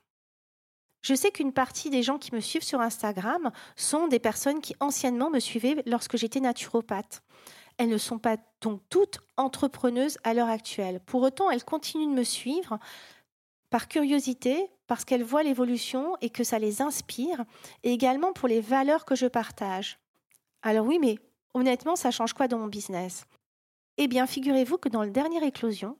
Je 1.06 1.14
sais 1.14 1.30
qu'une 1.30 1.52
partie 1.52 1.88
des 1.88 2.02
gens 2.02 2.18
qui 2.18 2.34
me 2.34 2.40
suivent 2.40 2.64
sur 2.64 2.80
Instagram 2.80 3.52
sont 3.76 4.08
des 4.08 4.18
personnes 4.18 4.60
qui 4.60 4.74
anciennement 4.80 5.30
me 5.30 5.38
suivaient 5.38 5.80
lorsque 5.86 6.16
j'étais 6.16 6.40
naturopathe. 6.40 7.22
Elles 7.78 7.90
ne 7.90 7.96
sont 7.96 8.18
pas 8.18 8.38
donc 8.60 8.80
toutes 8.90 9.20
entrepreneuses 9.36 10.18
à 10.24 10.34
l'heure 10.34 10.48
actuelle. 10.48 10.98
Pour 11.06 11.22
autant, 11.22 11.48
elles 11.48 11.62
continuent 11.62 12.10
de 12.10 12.18
me 12.18 12.24
suivre 12.24 12.80
par 13.70 13.86
curiosité, 13.86 14.68
parce 14.88 15.04
qu'elles 15.04 15.22
voient 15.22 15.44
l'évolution 15.44 16.16
et 16.22 16.30
que 16.30 16.42
ça 16.42 16.58
les 16.58 16.82
inspire, 16.82 17.44
et 17.84 17.92
également 17.92 18.32
pour 18.32 18.48
les 18.48 18.60
valeurs 18.60 19.04
que 19.04 19.14
je 19.14 19.26
partage. 19.26 20.00
Alors 20.62 20.86
oui, 20.86 20.98
mais 20.98 21.20
honnêtement, 21.54 21.94
ça 21.94 22.10
change 22.10 22.32
quoi 22.32 22.48
dans 22.48 22.58
mon 22.58 22.66
business? 22.66 23.26
Eh 23.96 24.08
bien, 24.08 24.26
figurez-vous 24.26 24.78
que 24.78 24.88
dans 24.88 25.04
le 25.04 25.10
dernier 25.12 25.46
éclosion, 25.46 25.98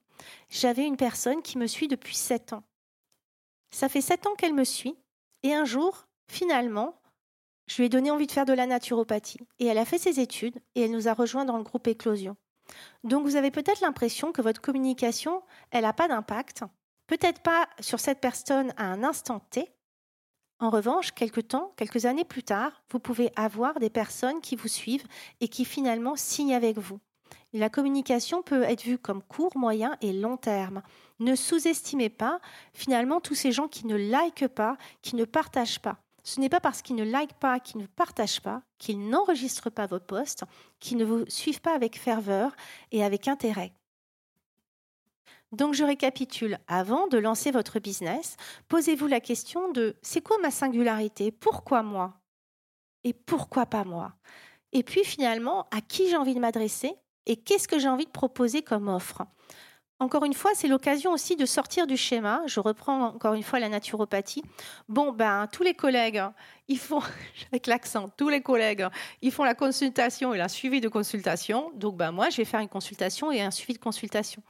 J'avais 0.49 0.85
une 0.85 0.97
personne 0.97 1.43
qui 1.43 1.59
me 1.59 1.69
suit 1.69 1.87
depuis 1.87 2.17
sept 2.17 2.55
ans. 2.55 2.65
Ça 3.71 3.89
fait 3.89 4.01
sept 4.01 4.27
ans 4.27 4.35
qu'elle 4.35 4.55
me 4.55 4.65
suit. 4.65 4.97
Et 5.43 5.55
un 5.55 5.65
jour, 5.65 6.07
finalement, 6.29 7.01
je 7.67 7.77
lui 7.77 7.85
ai 7.85 7.89
donné 7.89 8.11
envie 8.11 8.27
de 8.27 8.33
faire 8.33 8.47
de 8.47 8.53
la 8.53 8.67
naturopathie. 8.67 9.41
Et 9.59 9.67
elle 9.67 9.79
a 9.79 9.85
fait 9.85 9.99
ses 9.99 10.21
études 10.21 10.59
et 10.75 10.83
elle 10.83 10.93
nous 10.93 11.09
a 11.09 11.15
rejoints 11.15 11.45
dans 11.45 11.57
le 11.57 11.65
groupe 11.65 11.87
Éclosion. 11.87 12.37
Donc 13.05 13.25
vous 13.25 13.37
avez 13.37 13.51
peut-être 13.51 13.81
l'impression 13.81 14.33
que 14.33 14.43
votre 14.43 14.61
communication, 14.61 15.43
elle 15.71 15.83
n'a 15.83 15.93
pas 15.93 16.09
d'impact. 16.09 16.65
Peut-être 17.07 17.41
pas 17.43 17.69
sur 17.81 18.01
cette 18.01 18.21
personne 18.21 18.73
à 18.77 18.85
un 18.85 19.05
instant 19.05 19.41
T. 19.51 19.73
En 20.59 20.71
revanche, 20.71 21.13
quelques 21.13 21.49
temps, 21.49 21.73
quelques 21.77 22.07
années 22.07 22.25
plus 22.25 22.43
tard, 22.43 22.83
vous 22.91 22.99
pouvez 22.99 23.31
avoir 23.37 23.79
des 23.79 23.91
personnes 23.91 24.41
qui 24.41 24.57
vous 24.57 24.69
suivent 24.69 25.07
et 25.41 25.49
qui 25.49 25.65
finalement 25.65 26.17
signent 26.17 26.55
avec 26.55 26.79
vous. 26.79 26.99
La 27.57 27.71
communication 27.71 28.43
peut 28.43 28.65
être 28.65 28.83
vue 28.83 28.99
comme 28.99 29.23
court, 29.23 29.57
moyen 29.57 29.97
et 30.03 30.13
long 30.13 30.37
terme. 30.37 30.83
Ne 31.21 31.35
sous-estimez 31.35 32.11
pas 32.11 32.39
finalement 32.75 33.19
tous 33.19 33.35
ces 33.35 33.51
gens 33.51 33.67
qui 33.67 33.87
ne 33.87 33.97
likent 33.97 34.49
pas, 34.49 34.77
qui 35.01 35.17
ne 35.17 35.25
partagent 35.25 35.81
pas. 35.81 35.97
Ce 36.23 36.39
n'est 36.39 36.51
pas 36.51 36.61
parce 36.61 36.83
qu'ils 36.83 36.97
ne 36.97 37.05
likent 37.05 37.39
pas, 37.41 37.59
qu'ils 37.59 37.81
ne 37.81 37.87
partagent 37.87 38.43
pas, 38.43 38.61
qu'ils 38.77 39.09
n'enregistrent 39.09 39.71
pas 39.71 39.87
vos 39.87 40.01
posts, 40.01 40.45
qu'ils 40.81 40.99
ne 40.99 41.07
vous 41.07 41.25
suivent 41.29 41.63
pas 41.63 41.75
avec 41.75 41.99
ferveur 41.99 42.55
et 42.93 43.03
avec 43.03 43.27
intérêt. 43.27 43.73
Donc 45.53 45.73
je 45.73 45.85
récapitule, 45.85 46.59
avant 46.69 47.07
de 47.07 47.17
lancer 47.17 47.53
votre 47.53 47.79
business, 47.79 48.37
posez-vous 48.69 49.07
la 49.07 49.21
question 49.21 49.73
de 49.73 49.97
c'est 50.03 50.21
quoi 50.21 50.37
ma 50.43 50.51
singularité? 50.51 51.31
Pourquoi 51.31 51.83
moi? 51.83 52.21
Et 53.03 53.15
pourquoi 53.15 53.65
pas 53.65 53.85
moi? 53.85 54.13
Et 54.73 54.83
puis 54.83 55.05
finalement, 55.05 55.67
à 55.71 55.81
qui 55.81 56.11
j'ai 56.11 56.17
envie 56.17 56.35
de 56.35 56.41
m'adresser? 56.41 56.97
Et 57.27 57.37
qu'est-ce 57.37 57.69
que 57.69 57.79
j'ai 57.79 57.89
envie 57.89 58.07
de 58.07 58.11
proposer 58.11 58.63
comme 58.63 58.89
offre? 58.89 59.23
Encore 59.99 60.25
une 60.25 60.35
fois, 60.35 60.51
c'est 60.55 60.69
l'occasion 60.69 61.13
aussi 61.13 61.37
de 61.37 61.47
sortir 61.47 61.87
du 61.87 61.97
schéma. 61.97 62.43
Je 62.47 62.61
reprends 62.61 63.07
encore 63.07 63.33
une 63.33 63.43
fois 63.43 63.59
la 63.61 63.71
naturopathie. 63.71 64.43
Bon, 64.91 65.13
ben, 65.13 65.49
tous 65.51 65.63
les 65.63 65.73
collègues, 65.73 66.23
ils 66.69 66.79
font, 66.79 67.01
avec 67.51 67.67
l'accent, 67.67 68.11
tous 68.15 68.29
les 68.29 68.43
collègues, 68.43 68.87
ils 69.23 69.33
font 69.33 69.45
la 69.45 69.55
consultation 69.55 70.35
et 70.35 70.39
la 70.39 70.49
suivi 70.49 70.83
de 70.83 70.89
consultation. 70.89 71.71
Donc, 71.77 71.97
ben, 71.97 72.13
moi, 72.13 72.29
je 72.29 72.37
vais 72.37 72.45
faire 72.45 72.61
une 72.61 72.69
consultation 72.69 73.33
et 73.33 73.41
un 73.41 73.51
suivi 73.51 73.73
de 73.73 73.79
consultation. 73.79 74.43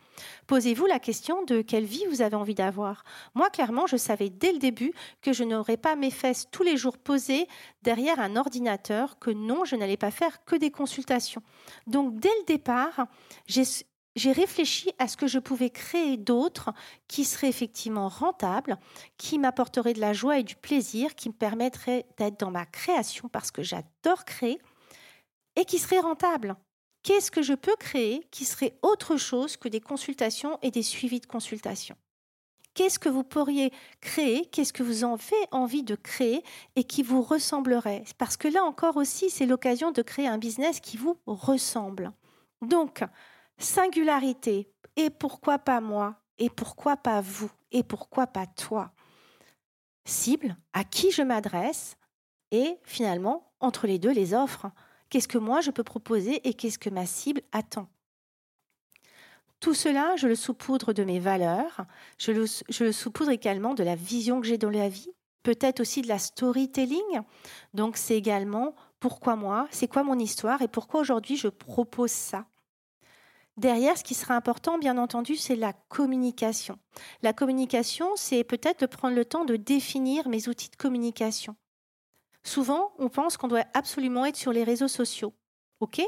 Posez-vous 0.48 0.86
la 0.86 0.98
question 0.98 1.44
de 1.44 1.62
quelle 1.62 1.84
vie 1.84 2.04
vous 2.10 2.22
avez 2.22 2.34
envie 2.34 2.54
d'avoir. 2.54 3.04
Moi, 3.34 3.48
clairement, 3.50 3.86
je 3.86 3.96
savais 3.96 4.30
dès 4.30 4.52
le 4.52 4.58
début 4.58 4.92
que 5.22 5.32
je 5.32 5.44
n'aurais 5.44 5.76
pas 5.76 5.94
mes 5.94 6.10
fesses 6.10 6.48
tous 6.50 6.64
les 6.64 6.76
jours 6.76 6.98
posées 6.98 7.46
derrière 7.82 8.18
un 8.18 8.34
ordinateur, 8.34 9.20
que 9.20 9.30
non, 9.30 9.64
je 9.64 9.76
n'allais 9.76 9.96
pas 9.96 10.10
faire 10.10 10.44
que 10.44 10.56
des 10.56 10.72
consultations. 10.72 11.42
Donc, 11.86 12.18
dès 12.18 12.34
le 12.40 12.46
départ, 12.46 13.06
j'ai 13.46 13.62
j'ai 14.16 14.32
réfléchi 14.32 14.90
à 14.98 15.08
ce 15.08 15.16
que 15.16 15.26
je 15.26 15.38
pouvais 15.38 15.70
créer 15.70 16.16
d'autres 16.16 16.72
qui 17.06 17.24
seraient 17.24 17.48
effectivement 17.48 18.08
rentables, 18.08 18.78
qui 19.18 19.38
m'apporteraient 19.38 19.92
de 19.92 20.00
la 20.00 20.14
joie 20.14 20.38
et 20.38 20.42
du 20.42 20.56
plaisir, 20.56 21.14
qui 21.14 21.28
me 21.28 21.34
permettraient 21.34 22.06
d'être 22.16 22.40
dans 22.40 22.50
ma 22.50 22.66
création 22.66 23.28
parce 23.28 23.50
que 23.50 23.62
j'adore 23.62 24.24
créer 24.24 24.58
et 25.54 25.66
qui 25.66 25.78
seraient 25.78 26.00
rentables. 26.00 26.56
Qu'est-ce 27.02 27.30
que 27.30 27.42
je 27.42 27.52
peux 27.52 27.76
créer 27.76 28.26
qui 28.30 28.44
serait 28.44 28.76
autre 28.82 29.16
chose 29.16 29.56
que 29.56 29.68
des 29.68 29.80
consultations 29.80 30.58
et 30.62 30.70
des 30.70 30.82
suivis 30.82 31.20
de 31.20 31.26
consultations? 31.26 31.96
Qu'est-ce 32.74 32.98
que 32.98 33.08
vous 33.08 33.22
pourriez 33.22 33.72
créer? 34.00 34.46
Qu'est-ce 34.46 34.72
que 34.72 34.82
vous 34.82 35.04
en 35.04 35.14
avez 35.14 35.46
envie 35.50 35.82
de 35.82 35.94
créer 35.94 36.42
et 36.74 36.84
qui 36.84 37.02
vous 37.02 37.22
ressemblerait? 37.22 38.04
Parce 38.18 38.36
que 38.36 38.48
là 38.48 38.64
encore 38.64 38.96
aussi, 38.96 39.30
c'est 39.30 39.46
l'occasion 39.46 39.92
de 39.92 40.02
créer 40.02 40.26
un 40.26 40.36
business 40.36 40.80
qui 40.80 40.96
vous 40.96 41.18
ressemble. 41.26 42.12
Donc, 42.60 43.02
singularité. 43.58 44.70
Et 44.96 45.10
pourquoi 45.10 45.58
pas 45.58 45.80
moi? 45.80 46.20
Et 46.38 46.50
pourquoi 46.50 46.96
pas 46.96 47.20
vous? 47.20 47.50
Et 47.72 47.82
pourquoi 47.82 48.26
pas 48.26 48.46
toi? 48.46 48.92
Cible, 50.04 50.56
à 50.72 50.84
qui 50.84 51.10
je 51.10 51.22
m'adresse 51.22 51.96
Et 52.52 52.78
finalement, 52.84 53.52
entre 53.60 53.86
les 53.86 53.98
deux, 53.98 54.12
les 54.12 54.34
offres. 54.34 54.66
Qu'est-ce 55.10 55.28
que 55.28 55.38
moi 55.38 55.60
je 55.60 55.70
peux 55.70 55.84
proposer 55.84 56.46
et 56.48 56.54
qu'est-ce 56.54 56.78
que 56.78 56.90
ma 56.90 57.06
cible 57.06 57.42
attend? 57.52 57.88
Tout 59.60 59.74
cela, 59.74 60.16
je 60.16 60.28
le 60.28 60.34
saupoudre 60.34 60.92
de 60.92 61.02
mes 61.02 61.18
valeurs, 61.18 61.86
je 62.18 62.32
le, 62.32 62.44
je 62.68 62.92
saupoudre 62.92 63.30
également 63.30 63.74
de 63.74 63.82
la 63.82 63.96
vision 63.96 64.40
que 64.40 64.46
j'ai 64.46 64.58
dans 64.58 64.70
la 64.70 64.88
vie, 64.88 65.10
peut-être 65.42 65.80
aussi 65.80 66.02
de 66.02 66.08
la 66.08 66.18
storytelling. 66.18 67.20
Donc 67.72 67.96
c'est 67.96 68.16
également 68.16 68.74
pourquoi 69.00 69.34
moi, 69.34 69.66
c'est 69.70 69.88
quoi 69.88 70.02
mon 70.02 70.18
histoire 70.18 70.60
et 70.60 70.68
pourquoi 70.68 71.00
aujourd'hui 71.00 71.36
je 71.36 71.48
propose 71.48 72.10
ça. 72.10 72.46
Derrière, 73.56 73.96
ce 73.96 74.04
qui 74.04 74.14
sera 74.14 74.36
important, 74.36 74.78
bien 74.78 74.98
entendu, 74.98 75.36
c'est 75.36 75.56
la 75.56 75.72
communication. 75.72 76.78
La 77.22 77.32
communication, 77.32 78.10
c'est 78.14 78.44
peut-être 78.44 78.80
de 78.80 78.86
prendre 78.86 79.16
le 79.16 79.24
temps 79.24 79.46
de 79.46 79.56
définir 79.56 80.28
mes 80.28 80.48
outils 80.48 80.68
de 80.68 80.76
communication. 80.76 81.56
Souvent, 82.44 82.92
on 82.98 83.08
pense 83.08 83.36
qu'on 83.36 83.48
doit 83.48 83.64
absolument 83.72 84.26
être 84.26 84.36
sur 84.36 84.52
les 84.52 84.62
réseaux 84.62 84.88
sociaux. 84.88 85.32
OK? 85.80 86.02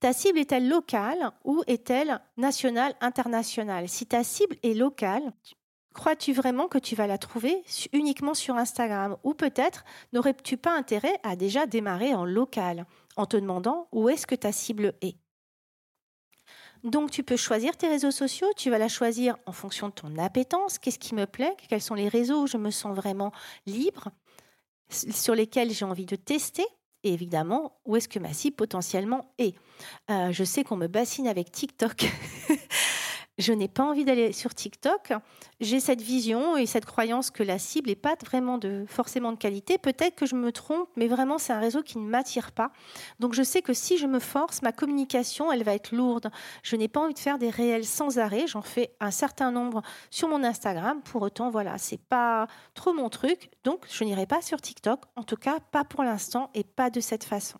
Ta 0.00 0.12
cible 0.12 0.38
est-elle 0.38 0.68
locale 0.68 1.32
ou 1.44 1.62
est-elle 1.66 2.20
nationale, 2.36 2.94
internationale? 3.00 3.88
Si 3.88 4.06
ta 4.06 4.22
cible 4.22 4.56
est 4.62 4.74
locale, 4.74 5.32
crois-tu 5.94 6.32
vraiment 6.32 6.68
que 6.68 6.78
tu 6.78 6.94
vas 6.94 7.06
la 7.08 7.18
trouver 7.18 7.62
uniquement 7.92 8.34
sur 8.34 8.56
Instagram? 8.56 9.16
Ou 9.24 9.34
peut-être 9.34 9.84
n'aurais-tu 10.12 10.56
pas 10.56 10.76
intérêt 10.76 11.18
à 11.24 11.34
déjà 11.36 11.66
démarrer 11.66 12.14
en 12.14 12.24
local 12.24 12.86
en 13.16 13.26
te 13.26 13.36
demandant 13.36 13.88
où 13.92 14.08
est-ce 14.08 14.26
que 14.26 14.34
ta 14.36 14.52
cible 14.52 14.94
est? 15.02 15.16
Donc 16.84 17.10
tu 17.10 17.22
peux 17.22 17.36
choisir 17.36 17.76
tes 17.76 17.88
réseaux 17.88 18.10
sociaux, 18.10 18.48
tu 18.56 18.70
vas 18.70 18.78
la 18.78 18.88
choisir 18.88 19.36
en 19.46 19.52
fonction 19.52 19.88
de 19.88 19.92
ton 19.92 20.16
appétence, 20.18 20.78
qu'est-ce 20.78 20.98
qui 20.98 21.14
me 21.14 21.26
plaît, 21.26 21.54
quels 21.68 21.82
sont 21.82 21.94
les 21.94 22.08
réseaux 22.08 22.42
où 22.42 22.46
je 22.46 22.56
me 22.56 22.70
sens 22.70 22.94
vraiment 22.94 23.32
libre, 23.66 24.08
sur 24.88 25.34
lesquels 25.34 25.70
j'ai 25.70 25.84
envie 25.84 26.06
de 26.06 26.16
tester? 26.16 26.64
Et 27.04 27.12
évidemment, 27.12 27.80
où 27.84 27.96
est-ce 27.96 28.08
que 28.08 28.18
ma 28.20 28.32
cible 28.32 28.54
potentiellement 28.54 29.34
est? 29.38 29.56
Euh, 30.10 30.30
Je 30.30 30.44
sais 30.44 30.62
qu'on 30.62 30.76
me 30.76 30.86
bassine 30.86 31.26
avec 31.26 31.50
TikTok. 31.50 32.04
je 33.42 33.52
n'ai 33.52 33.68
pas 33.68 33.82
envie 33.82 34.04
d'aller 34.04 34.32
sur 34.32 34.54
TikTok. 34.54 35.12
J'ai 35.60 35.80
cette 35.80 36.00
vision 36.00 36.56
et 36.56 36.64
cette 36.64 36.86
croyance 36.86 37.30
que 37.30 37.42
la 37.42 37.58
cible 37.58 37.88
n'est 37.88 37.94
pas 37.94 38.14
vraiment 38.24 38.56
de, 38.56 38.84
forcément 38.88 39.32
de 39.32 39.36
qualité. 39.36 39.76
Peut-être 39.76 40.14
que 40.14 40.24
je 40.24 40.34
me 40.34 40.50
trompe, 40.52 40.88
mais 40.96 41.08
vraiment, 41.08 41.38
c'est 41.38 41.52
un 41.52 41.58
réseau 41.58 41.82
qui 41.82 41.98
ne 41.98 42.08
m'attire 42.08 42.52
pas. 42.52 42.72
Donc, 43.20 43.34
je 43.34 43.42
sais 43.42 43.60
que 43.60 43.74
si 43.74 43.98
je 43.98 44.06
me 44.06 44.18
force, 44.18 44.62
ma 44.62 44.72
communication, 44.72 45.52
elle 45.52 45.62
va 45.62 45.74
être 45.74 45.92
lourde. 45.92 46.30
Je 46.62 46.76
n'ai 46.76 46.88
pas 46.88 47.00
envie 47.00 47.14
de 47.14 47.18
faire 47.18 47.38
des 47.38 47.50
réels 47.50 47.84
sans 47.84 48.18
arrêt. 48.18 48.46
J'en 48.46 48.62
fais 48.62 48.94
un 49.00 49.10
certain 49.10 49.50
nombre 49.50 49.82
sur 50.10 50.28
mon 50.28 50.42
Instagram. 50.42 51.02
Pour 51.02 51.22
autant, 51.22 51.50
voilà, 51.50 51.76
c'est 51.78 52.00
pas 52.00 52.46
trop 52.74 52.92
mon 52.92 53.10
truc. 53.10 53.50
Donc, 53.64 53.84
je 53.90 54.04
n'irai 54.04 54.26
pas 54.26 54.40
sur 54.40 54.60
TikTok. 54.60 55.00
En 55.16 55.24
tout 55.24 55.36
cas, 55.36 55.58
pas 55.60 55.84
pour 55.84 56.04
l'instant 56.04 56.50
et 56.54 56.64
pas 56.64 56.90
de 56.90 57.00
cette 57.00 57.24
façon. 57.24 57.58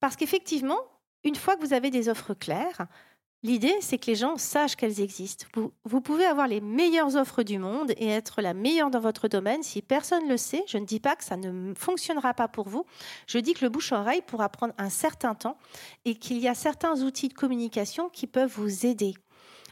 Parce 0.00 0.16
qu'effectivement, 0.16 0.78
une 1.24 1.34
fois 1.34 1.56
que 1.56 1.60
vous 1.60 1.72
avez 1.72 1.90
des 1.90 2.08
offres 2.08 2.34
claires, 2.34 2.86
L'idée, 3.46 3.76
c'est 3.80 3.96
que 3.96 4.06
les 4.06 4.16
gens 4.16 4.38
sachent 4.38 4.74
qu'elles 4.74 5.00
existent. 5.00 5.46
Vous, 5.84 6.00
pouvez 6.00 6.24
avoir 6.24 6.48
les 6.48 6.60
meilleures 6.60 7.14
offres 7.14 7.44
du 7.44 7.60
monde 7.60 7.92
et 7.96 8.08
être 8.08 8.42
la 8.42 8.54
meilleure 8.54 8.90
dans 8.90 8.98
votre 8.98 9.28
domaine. 9.28 9.62
Si 9.62 9.82
personne 9.82 10.24
ne 10.24 10.30
le 10.30 10.36
sait, 10.36 10.64
je 10.66 10.78
ne 10.78 10.84
dis 10.84 10.98
pas 10.98 11.14
que 11.14 11.22
ça 11.22 11.36
ne 11.36 11.72
fonctionnera 11.74 12.34
pas 12.34 12.48
pour 12.48 12.68
vous. 12.68 12.84
Je 13.28 13.38
dis 13.38 13.54
que 13.54 13.64
le 13.64 13.68
bouche-oreille 13.68 14.22
pourra 14.26 14.48
prendre 14.48 14.74
un 14.78 14.90
certain 14.90 15.36
temps 15.36 15.58
et 16.04 16.16
qu'il 16.16 16.38
y 16.38 16.48
a 16.48 16.56
certains 16.56 17.02
outils 17.02 17.28
de 17.28 17.34
communication 17.34 18.08
qui 18.08 18.26
peuvent 18.26 18.50
vous 18.50 18.84
aider. 18.84 19.14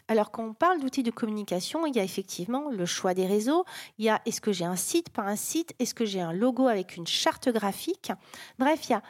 Alors 0.06 0.30
quand 0.30 0.44
on 0.44 0.54
parle 0.54 0.78
d'outils 0.78 1.02
de 1.02 1.10
communication, 1.10 1.84
il 1.84 1.96
y 1.96 1.98
a 1.98 2.04
effectivement 2.04 2.70
le 2.70 2.86
choix 2.86 3.12
des 3.12 3.26
réseaux, 3.26 3.64
il 3.98 4.04
y 4.04 4.08
a 4.08 4.22
est-ce 4.24 4.40
que 4.40 4.52
j'ai 4.52 4.66
un 4.66 4.76
site, 4.76 5.10
pas 5.10 5.22
un 5.22 5.34
site, 5.34 5.74
est-ce 5.80 5.94
que 5.94 6.04
j'ai 6.04 6.20
un 6.20 6.32
logo 6.32 6.68
avec 6.68 6.96
une 6.96 7.08
charte 7.08 7.48
graphique. 7.48 8.12
Bref, 8.56 8.82
il 8.84 8.92
y 8.92 8.94
a 8.94 9.02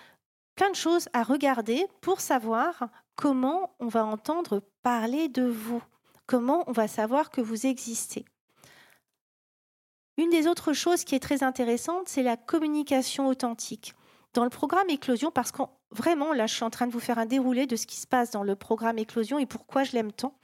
plein 0.55 0.71
de 0.71 0.77
choses 0.77 1.11
à 1.13 1.23
regarder 1.23 1.85
pour 2.01 2.21
savoir 2.21 2.89
comment 3.17 3.75
on 3.81 3.89
va 3.89 4.05
entendre 4.05 4.63
parler 4.83 5.29
de 5.29 5.45
vous, 5.45 5.83
comment 6.27 6.65
on 6.67 6.73
va 6.73 6.89
savoir 6.89 7.31
que 7.31 7.41
vous 7.41 7.67
existez? 7.67 8.25
Une 10.17 10.31
des 10.31 10.47
autres 10.47 10.73
choses 10.73 11.05
qui 11.05 11.15
est 11.15 11.21
très 11.21 11.43
intéressante, 11.43 12.09
c'est 12.09 12.23
la 12.23 12.37
communication 12.37 13.27
authentique. 13.27 13.95
Dans 14.33 14.45
le 14.45 14.51
programme 14.51 14.89
Éclosion, 14.89 15.31
parce 15.31 15.53
que 15.53 15.63
vraiment, 15.91 16.33
là, 16.33 16.47
je 16.47 16.55
suis 16.55 16.65
en 16.65 16.71
train 16.71 16.87
de 16.87 16.93
vous 16.93 17.01
faire 17.01 17.19
un 17.19 17.27
déroulé 17.27 17.67
de 17.67 17.77
ce 17.77 17.87
qui 17.87 17.97
se 17.97 18.07
passe 18.07 18.31
dans 18.31 18.43
le 18.43 18.57
programme 18.57 18.99
Éclosion 18.99 19.39
et 19.39 19.47
pourquoi 19.47 19.85
je 19.85 19.93
l'aime 19.93 20.13
tant. 20.13 20.37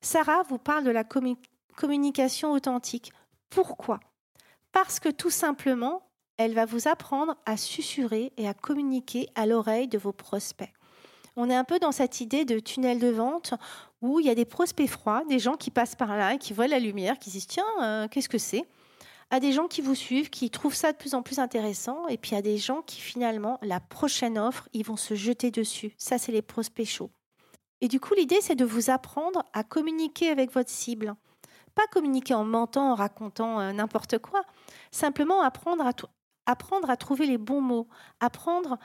Sarah 0.00 0.42
vous 0.48 0.58
parle 0.58 0.84
de 0.84 0.90
la 0.90 1.04
communication 1.04 2.52
authentique. 2.52 3.12
Pourquoi? 3.50 4.00
Parce 4.72 5.00
que 5.00 5.08
tout 5.08 5.30
simplement, 5.30 6.08
elle 6.36 6.54
va 6.54 6.66
vous 6.66 6.86
apprendre 6.86 7.36
à 7.46 7.56
susurrer 7.56 8.32
et 8.36 8.46
à 8.48 8.54
communiquer 8.54 9.28
à 9.34 9.46
l'oreille 9.46 9.88
de 9.88 9.98
vos 9.98 10.12
prospects. 10.12 10.72
On 11.36 11.50
est 11.50 11.54
un 11.54 11.64
peu 11.64 11.78
dans 11.78 11.92
cette 11.92 12.20
idée 12.22 12.46
de 12.46 12.58
tunnel 12.58 12.98
de 12.98 13.08
vente 13.08 13.54
où 14.00 14.20
il 14.20 14.26
y 14.26 14.30
a 14.30 14.34
des 14.34 14.46
prospects 14.46 14.88
froids, 14.88 15.22
des 15.28 15.38
gens 15.38 15.56
qui 15.56 15.70
passent 15.70 15.94
par 15.94 16.16
là 16.16 16.34
et 16.34 16.38
qui 16.38 16.54
voient 16.54 16.66
la 16.66 16.78
lumière, 16.78 17.18
qui 17.18 17.30
disent 17.30 17.46
tiens, 17.46 17.64
euh, 17.82 18.08
qu'est-ce 18.08 18.28
que 18.28 18.38
c'est? 18.38 18.64
À 19.30 19.38
des 19.38 19.52
gens 19.52 19.66
qui 19.66 19.82
vous 19.82 19.94
suivent, 19.94 20.30
qui 20.30 20.50
trouvent 20.50 20.74
ça 20.74 20.92
de 20.92 20.96
plus 20.96 21.14
en 21.14 21.22
plus 21.22 21.38
intéressant, 21.38 22.06
et 22.06 22.16
puis 22.16 22.36
à 22.36 22.42
des 22.42 22.56
gens 22.56 22.80
qui 22.82 23.00
finalement, 23.00 23.58
la 23.60 23.80
prochaine 23.80 24.38
offre, 24.38 24.68
ils 24.72 24.84
vont 24.84 24.96
se 24.96 25.14
jeter 25.14 25.50
dessus. 25.50 25.92
Ça, 25.98 26.16
c'est 26.16 26.32
les 26.32 26.42
prospects 26.42 26.86
chauds. 26.86 27.10
Et 27.80 27.88
du 27.88 28.00
coup, 28.00 28.14
l'idée, 28.14 28.40
c'est 28.40 28.54
de 28.54 28.64
vous 28.64 28.88
apprendre 28.88 29.44
à 29.52 29.62
communiquer 29.62 30.30
avec 30.30 30.52
votre 30.52 30.70
cible. 30.70 31.14
Pas 31.74 31.86
communiquer 31.88 32.34
en 32.34 32.44
mentant, 32.44 32.92
en 32.92 32.94
racontant 32.94 33.60
euh, 33.60 33.72
n'importe 33.72 34.18
quoi. 34.18 34.42
Simplement 34.90 35.42
apprendre 35.42 35.84
à, 35.84 35.92
apprendre 36.46 36.88
à 36.88 36.96
trouver 36.96 37.26
les 37.26 37.36
bons 37.36 37.60
mots, 37.60 37.88
apprendre 38.20 38.78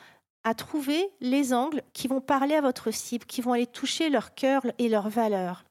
à 0.43 0.53
trouver 0.53 1.09
les 1.19 1.53
angles 1.53 1.83
qui 1.93 2.07
vont 2.07 2.21
parler 2.21 2.55
à 2.55 2.61
votre 2.61 2.91
cible, 2.91 3.25
qui 3.25 3.41
vont 3.41 3.53
aller 3.53 3.67
toucher 3.67 4.09
leur 4.09 4.33
cœur 4.33 4.63
et 4.77 4.89
leurs 4.89 5.09
valeurs. 5.09 5.63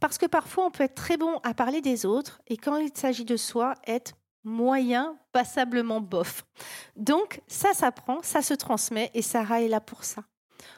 Parce 0.00 0.18
que 0.18 0.26
parfois, 0.26 0.66
on 0.66 0.70
peut 0.70 0.84
être 0.84 0.94
très 0.94 1.16
bon 1.16 1.38
à 1.44 1.54
parler 1.54 1.80
des 1.80 2.04
autres 2.04 2.40
et 2.46 2.56
quand 2.56 2.76
il 2.76 2.90
s'agit 2.94 3.24
de 3.24 3.36
soi, 3.36 3.74
être 3.86 4.14
moyen, 4.44 5.16
passablement 5.32 6.00
bof. 6.00 6.44
Donc, 6.96 7.40
ça 7.46 7.72
s'apprend, 7.72 8.22
ça 8.22 8.42
se 8.42 8.54
transmet 8.54 9.10
et 9.14 9.22
Sarah 9.22 9.62
est 9.62 9.68
là 9.68 9.80
pour 9.80 10.04
ça. 10.04 10.24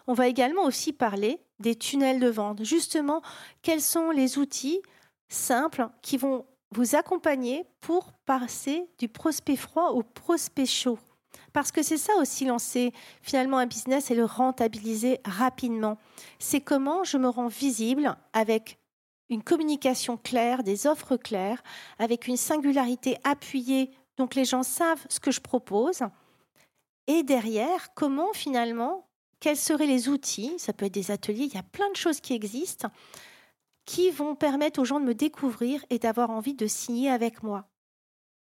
On 0.06 0.14
va 0.14 0.28
également 0.28 0.64
aussi 0.64 0.92
parler 0.92 1.40
des 1.58 1.74
tunnels 1.74 2.20
de 2.20 2.28
vente. 2.28 2.64
Justement, 2.64 3.22
quels 3.62 3.82
sont 3.82 4.10
les 4.10 4.38
outils 4.38 4.80
simples 5.28 5.88
qui 6.02 6.16
vont 6.16 6.46
vous 6.72 6.94
accompagner 6.94 7.64
pour 7.80 8.12
passer 8.24 8.88
du 8.98 9.08
prospect 9.08 9.56
froid 9.56 9.90
au 9.90 10.02
prospect 10.02 10.66
chaud? 10.66 10.98
Parce 11.52 11.72
que 11.72 11.82
c'est 11.82 11.96
ça 11.96 12.14
aussi 12.16 12.44
lancer 12.44 12.92
finalement 13.22 13.58
un 13.58 13.66
business 13.66 14.10
et 14.10 14.14
le 14.14 14.24
rentabiliser 14.24 15.20
rapidement. 15.24 15.98
C'est 16.38 16.60
comment 16.60 17.04
je 17.04 17.18
me 17.18 17.28
rends 17.28 17.48
visible 17.48 18.16
avec 18.32 18.78
une 19.28 19.42
communication 19.42 20.16
claire, 20.16 20.62
des 20.62 20.86
offres 20.86 21.16
claires, 21.16 21.62
avec 21.98 22.26
une 22.26 22.36
singularité 22.36 23.16
appuyée, 23.24 23.90
donc 24.16 24.34
les 24.34 24.44
gens 24.44 24.62
savent 24.62 25.04
ce 25.08 25.20
que 25.20 25.30
je 25.30 25.40
propose. 25.40 26.02
Et 27.06 27.22
derrière, 27.22 27.92
comment 27.94 28.32
finalement, 28.32 29.06
quels 29.40 29.56
seraient 29.56 29.86
les 29.86 30.08
outils, 30.08 30.54
ça 30.58 30.72
peut 30.72 30.86
être 30.86 30.94
des 30.94 31.10
ateliers, 31.10 31.44
il 31.44 31.54
y 31.54 31.58
a 31.58 31.62
plein 31.62 31.90
de 31.90 31.96
choses 31.96 32.20
qui 32.20 32.34
existent, 32.34 32.88
qui 33.84 34.10
vont 34.10 34.34
permettre 34.34 34.80
aux 34.80 34.84
gens 34.84 35.00
de 35.00 35.04
me 35.04 35.14
découvrir 35.14 35.84
et 35.90 35.98
d'avoir 35.98 36.30
envie 36.30 36.54
de 36.54 36.66
signer 36.66 37.10
avec 37.10 37.42
moi. 37.42 37.68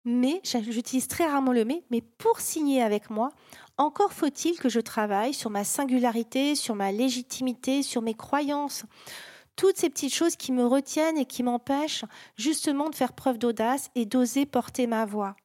Mais, 0.06 0.40
j'utilise 0.44 1.08
très 1.08 1.26
rarement 1.26 1.52
le 1.52 1.66
mais, 1.66 1.84
mais 1.90 2.02
pour 2.02 2.40
signer 2.40 2.84
avec 2.84 3.10
moi, 3.10 3.32
encore 3.78 4.14
faut-il 4.14 4.58
que 4.60 4.70
je 4.70 4.80
travaille 4.80 5.34
sur 5.34 5.50
ma 5.50 5.64
singularité, 5.64 6.54
sur 6.54 6.76
ma 6.76 6.92
légitimité, 6.92 7.82
sur 7.82 8.04
mes 8.04 8.14
croyances, 8.14 8.86
toutes 9.56 9.78
ces 9.78 9.90
petites 9.90 10.14
choses 10.14 10.36
qui 10.36 10.52
me 10.52 10.66
retiennent 10.66 11.18
et 11.18 11.26
qui 11.26 11.42
m'empêchent 11.42 12.06
justement 12.38 12.90
de 12.90 12.96
faire 12.96 13.14
preuve 13.14 13.40
d'audace 13.40 13.90
et 13.96 14.06
d'oser 14.06 14.46
porter 14.46 14.86
ma 14.86 15.06
voix. 15.06 15.36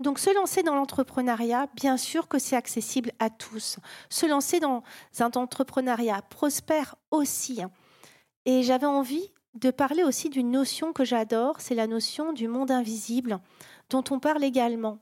Donc 0.00 0.18
se 0.18 0.34
lancer 0.34 0.62
dans 0.62 0.74
l'entrepreneuriat, 0.74 1.68
bien 1.74 1.96
sûr 1.96 2.28
que 2.28 2.38
c'est 2.38 2.56
accessible 2.56 3.12
à 3.18 3.30
tous. 3.30 3.78
Se 4.10 4.26
lancer 4.26 4.60
dans 4.60 4.82
un 5.18 5.30
entrepreneuriat 5.34 6.22
prospère 6.28 6.96
aussi. 7.10 7.60
Et 8.44 8.62
j'avais 8.62 8.86
envie 8.86 9.32
de 9.54 9.70
parler 9.70 10.02
aussi 10.02 10.30
d'une 10.30 10.50
notion 10.50 10.92
que 10.92 11.04
j'adore, 11.04 11.60
c'est 11.60 11.74
la 11.74 11.86
notion 11.86 12.32
du 12.32 12.48
monde 12.48 12.70
invisible, 12.70 13.40
dont 13.90 14.04
on 14.10 14.18
parle 14.18 14.44
également. 14.44 14.98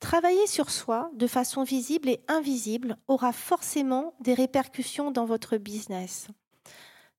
Travailler 0.00 0.46
sur 0.46 0.70
soi 0.70 1.10
de 1.14 1.26
façon 1.26 1.64
visible 1.64 2.08
et 2.08 2.20
invisible 2.28 2.96
aura 3.08 3.32
forcément 3.32 4.14
des 4.20 4.34
répercussions 4.34 5.10
dans 5.10 5.24
votre 5.24 5.56
business. 5.56 6.28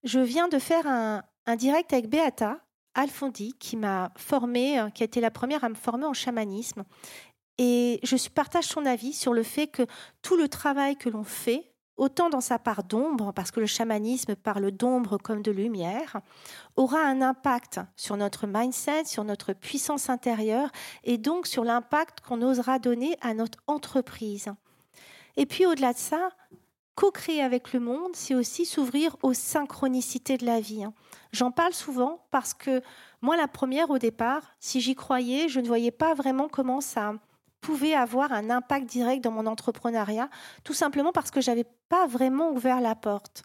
Je 0.04 0.22
viens 0.22 0.48
de 0.48 0.60
faire 0.60 0.88
un, 0.88 1.24
direct 1.58 1.92
avec 1.92 2.10
Beata 2.10 2.60
Alfondi, 2.94 3.54
qui 3.60 3.76
m'a 3.76 4.12
formée, 4.16 4.80
qui 4.94 5.04
a 5.04 5.06
été 5.06 5.20
la 5.20 5.32
première 5.32 5.64
à 5.64 5.70
me 5.70 5.76
former 5.76 6.06
en 6.06 6.14
chamanisme. 6.14 6.84
Et 7.58 8.00
je 8.04 8.30
partage 8.30 8.66
son 8.66 8.86
avis 8.86 9.12
sur 9.12 9.34
le 9.34 9.44
fait 9.44 9.68
que 9.68 9.86
tout 10.22 10.38
le 10.38 10.48
travail 10.48 10.96
que 10.96 11.10
l'on 11.10 11.26
fait 11.26 11.69
autant 12.00 12.30
dans 12.30 12.42
sa 12.42 12.58
part 12.58 12.84
d'ombre, 12.84 13.34
parce 13.34 13.52
que 13.52 13.60
le 13.60 13.66
chamanisme 13.66 14.36
parle 14.36 14.72
d'ombre 14.72 15.18
comme 15.18 15.42
de 15.42 15.52
lumière, 15.52 16.22
aura 16.76 17.02
un 17.02 17.22
impact 17.22 17.82
sur 17.96 18.18
notre 18.18 18.48
mindset, 18.48 19.06
sur 19.06 19.24
notre 19.24 19.54
puissance 19.54 20.10
intérieure 20.10 20.72
et 21.04 21.18
donc 21.18 21.46
sur 21.46 21.64
l'impact 21.64 22.22
qu'on 22.22 22.42
osera 22.42 22.80
donner 22.80 23.18
à 23.22 23.34
notre 23.34 23.60
entreprise. 23.68 24.48
Et 25.36 25.46
puis 25.46 25.66
au-delà 25.66 25.94
de 25.94 25.98
ça, 25.98 26.30
co-créer 26.96 27.42
avec 27.42 27.74
le 27.74 27.80
monde, 27.80 28.16
c'est 28.16 28.36
aussi 28.36 28.66
s'ouvrir 28.66 29.16
aux 29.22 29.34
synchronicités 29.34 30.38
de 30.38 30.46
la 30.46 30.60
vie. 30.60 30.84
Hein. 30.84 30.94
J'en 31.32 31.52
parle 31.52 31.74
souvent 31.74 32.26
parce 32.32 32.54
que 32.54 32.82
moi, 33.22 33.36
la 33.36 33.48
première 33.48 33.90
au 33.90 33.98
départ, 33.98 34.56
si 34.60 34.80
j'y 34.80 34.96
croyais, 34.96 35.50
je 35.50 35.60
ne 35.60 35.68
voyais 35.68 35.92
pas 35.92 36.14
vraiment 36.14 36.48
comment 36.48 36.82
ça 36.82 37.14
pouvait 37.62 37.94
avoir 37.94 38.32
un 38.32 38.50
impact 38.50 38.86
direct 38.86 39.24
dans 39.24 39.32
mon 39.32 39.46
entrepreneuriat, 39.46 40.30
tout 40.64 40.74
simplement 40.74 41.12
parce 41.12 41.32
que 41.32 41.42
j'avais 41.42 41.66
pas 41.90 42.08
vraiment 42.08 42.52
ouvert 42.52 42.82
la 42.82 42.96
porte. 42.96 43.44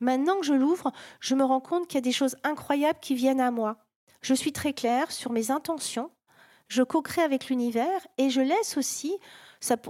Maintenant 0.00 0.38
que 0.40 0.46
je 0.46 0.52
l'ouvre, 0.52 0.92
je 1.20 1.34
me 1.34 1.44
rends 1.44 1.60
compte 1.60 1.88
qu'il 1.88 1.96
y 1.96 1.98
a 1.98 2.02
des 2.02 2.12
choses 2.12 2.36
incroyables 2.44 3.00
qui 3.00 3.14
viennent 3.14 3.40
à 3.40 3.50
moi. 3.50 3.78
Je 4.20 4.34
suis 4.34 4.52
très 4.52 4.72
claire 4.72 5.10
sur 5.10 5.32
mes 5.32 5.50
intentions, 5.50 6.10
je 6.68 6.82
co-crée 6.82 7.22
avec 7.22 7.48
l'univers 7.48 8.06
et 8.18 8.30
je 8.30 8.40
laisse 8.40 8.76
aussi, 8.76 9.14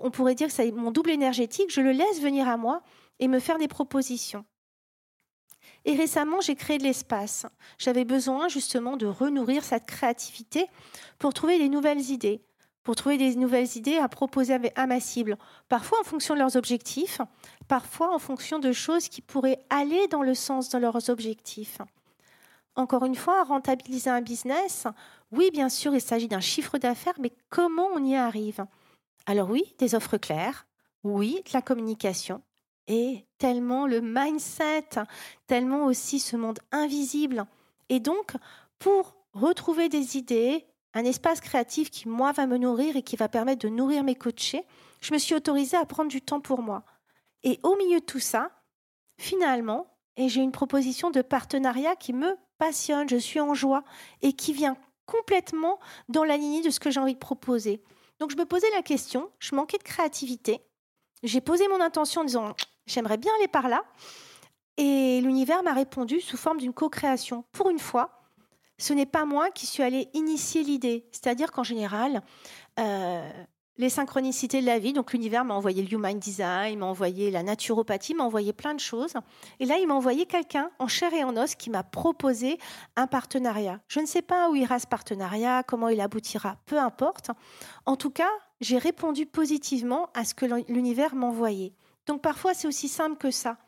on 0.03 0.11
pourrait 0.11 0.35
dire 0.35 0.49
que 0.49 0.53
c'est 0.53 0.71
mon 0.73 0.91
double 0.91 1.11
énergétique, 1.11 1.73
je 1.73 1.81
le 1.81 1.93
laisse 1.93 2.21
venir 2.21 2.49
à 2.49 2.57
moi 2.57 2.83
et 3.19 3.29
me 3.29 3.41
faire 3.41 3.59
des 3.59 3.69
propositions. 3.69 4.45
Et 5.85 5.97
récemment, 5.97 6.41
j'ai 6.41 6.57
créé 6.57 6.79
de 6.79 6.83
l'espace. 6.83 7.47
J'avais 7.79 8.05
besoin 8.05 8.49
justement 8.49 8.97
de 8.97 9.07
renourrir 9.07 9.65
cette 9.65 9.87
créativité 9.87 10.67
pour 11.19 11.33
trouver 11.33 11.59
des 11.59 11.69
nouvelles 11.69 12.11
idées, 12.11 12.43
pour 12.87 12.95
trouver 12.95 13.19
des 13.19 13.35
nouvelles 13.35 13.77
idées 13.77 13.99
à 13.99 14.09
proposer 14.09 14.57
à 14.77 14.87
ma 14.87 15.01
cible, 15.01 15.37
parfois 15.69 15.99
en 16.01 16.05
fonction 16.05 16.35
de 16.35 16.39
leurs 16.39 16.55
objectifs, 16.55 17.21
parfois 17.67 18.15
en 18.15 18.21
fonction 18.21 18.61
de 18.61 18.71
choses 18.71 19.09
qui 19.09 19.23
pourraient 19.23 19.59
aller 19.71 20.07
dans 20.07 20.23
le 20.23 20.37
sens 20.37 20.69
de 20.69 20.79
leurs 20.79 21.11
objectifs. 21.11 21.79
Encore 22.77 23.05
une 23.05 23.17
fois, 23.17 23.43
rentabiliser 23.43 24.09
un 24.09 24.21
business, 24.21 24.87
oui, 25.33 25.51
bien 25.53 25.69
sûr, 25.69 25.97
il 25.97 26.01
s'agit 26.01 26.29
d'un 26.29 26.39
chiffre 26.39 26.79
d'affaires, 26.79 27.17
mais 27.19 27.33
comment 27.49 27.89
on 27.93 28.05
y 28.05 28.15
arrive? 28.15 28.65
Alors 29.27 29.51
oui, 29.51 29.75
des 29.79 29.97
offres 29.97 30.17
claires, 30.17 30.69
oui, 31.03 31.43
de 31.45 31.51
la 31.55 31.63
communication, 31.63 32.41
et 32.87 33.27
tellement 33.39 33.89
le 33.89 34.01
mindset, 34.01 34.91
tellement 35.49 35.87
aussi 35.87 36.21
ce 36.21 36.37
monde 36.37 36.61
invisible. 36.71 37.47
Et 37.89 37.99
donc, 37.99 38.37
pour 38.79 39.17
retrouver 39.33 39.89
des 39.89 40.17
idées, 40.17 40.65
un 40.97 41.05
espace 41.05 41.43
créatif 41.43 41.91
qui, 41.91 42.09
moi, 42.09 42.33
va 42.33 42.47
me 42.47 42.57
nourrir 42.57 42.97
et 42.97 43.03
qui 43.03 43.17
va 43.17 43.29
permettre 43.29 43.63
de 43.63 43.69
nourrir 43.69 44.03
mes 44.03 44.15
coachés, 44.15 44.65
je 45.03 45.13
me 45.13 45.19
suis 45.19 45.35
autorisée 45.35 45.77
à 45.77 45.85
prendre 45.85 46.11
du 46.11 46.23
temps 46.23 46.41
pour 46.41 46.63
moi. 46.63 46.85
Et 47.43 47.61
au 47.63 47.77
milieu 47.77 48.01
de 48.01 48.05
tout 48.05 48.19
ça, 48.19 48.51
finalement, 49.19 49.95
et 50.17 50.31
j'ai 50.31 50.41
une 50.41 50.53
proposition 50.53 51.11
de 51.11 51.21
partenariat 51.21 51.97
qui 51.97 52.15
me 52.15 52.37
passionne, 52.57 53.09
je 53.11 53.17
suis 53.19 53.41
en 53.41 53.53
joie 53.53 53.85
et 54.23 54.33
qui 54.33 54.55
vient 54.55 54.79
complètement 55.05 55.79
dans 56.09 56.25
la 56.25 56.39
lignée 56.39 56.63
de 56.63 56.71
ce 56.71 56.81
que 56.81 56.91
j'ai 56.91 56.99
envie 56.99 57.15
de 57.15 57.19
proposer. 57.19 57.85
Donc 58.19 58.31
je 58.31 58.37
me 58.37 58.47
posais 58.47 58.71
la 58.71 58.81
question, 58.81 59.31
je 59.39 59.55
manquais 59.55 59.77
de 59.77 59.83
créativité. 59.83 60.63
J'ai 61.23 61.43
posé 61.43 61.69
mon 61.69 61.83
intention 61.83 62.23
en 62.23 62.25
disant 62.25 62.55
j'aimerais 62.87 63.19
bien 63.19 63.33
aller 63.37 63.49
par 63.49 63.69
là. 63.69 63.85
Et 64.79 65.21
l'univers 65.21 65.63
m'a 65.63 65.75
répondu 65.75 66.21
sous 66.23 66.39
forme 66.39 66.59
d'une 66.59 66.73
co-création. 66.73 67.45
Pour 67.53 67.69
une 67.69 67.79
fois, 67.79 68.16
ce 68.79 68.93
n'est 68.93 69.07
pas 69.07 69.25
moi 69.25 69.51
qui 69.51 69.67
suis 69.67 69.83
allée 69.83 70.09
initier 70.15 70.63
l'idée. 70.63 71.07
C'est-à-dire 71.13 71.53
qu'en 71.53 71.63
général, 71.63 72.23
euh, 72.79 73.31
les 73.79 73.91
synchronicités 73.91 74.61
de 74.61 74.67
la 74.67 74.79
vie, 74.79 74.93
donc 74.93 75.13
l'univers 75.13 75.45
m'a 75.45 75.55
envoyé 75.55 75.83
le 75.83 75.93
Human 75.93 76.19
Design, 76.19 76.79
m'a 76.79 76.87
envoyé 76.87 77.31
la 77.31 77.43
naturopathie, 77.43 78.15
m'a 78.15 78.25
envoyé 78.25 78.53
plein 78.53 78.75
de 78.75 78.81
choses. 78.81 79.15
Et 79.61 79.67
là, 79.67 79.77
il 79.79 79.87
m'a 79.87 79.95
envoyé 79.95 80.27
quelqu'un 80.27 80.71
en 80.79 80.89
chair 80.89 81.13
et 81.13 81.25
en 81.25 81.37
os 81.37 81.55
qui 81.55 81.71
m'a 81.71 81.83
proposé 81.83 82.59
un 82.97 83.07
partenariat. 83.07 83.81
Je 83.89 84.01
ne 84.01 84.07
sais 84.07 84.23
pas 84.23 84.51
où 84.51 84.55
ira 84.55 84.79
ce 84.79 84.87
partenariat, 84.87 85.63
comment 85.63 85.89
il 85.89 86.01
aboutira, 86.01 86.57
peu 86.67 86.79
importe. 86.79 87.31
En 87.85 87.97
tout 87.97 88.11
cas, 88.11 88.31
j'ai 88.61 88.79
répondu 88.79 89.27
positivement 89.27 90.09
à 90.15 90.25
ce 90.25 90.35
que 90.35 90.47
l'univers 90.71 91.15
m'envoyait. 91.15 91.75
Donc 92.07 92.23
parfois, 92.23 92.55
c'est 92.55 92.69
aussi 92.69 92.89
simple 92.89 93.17
que 93.17 93.31
ça. 93.31 93.59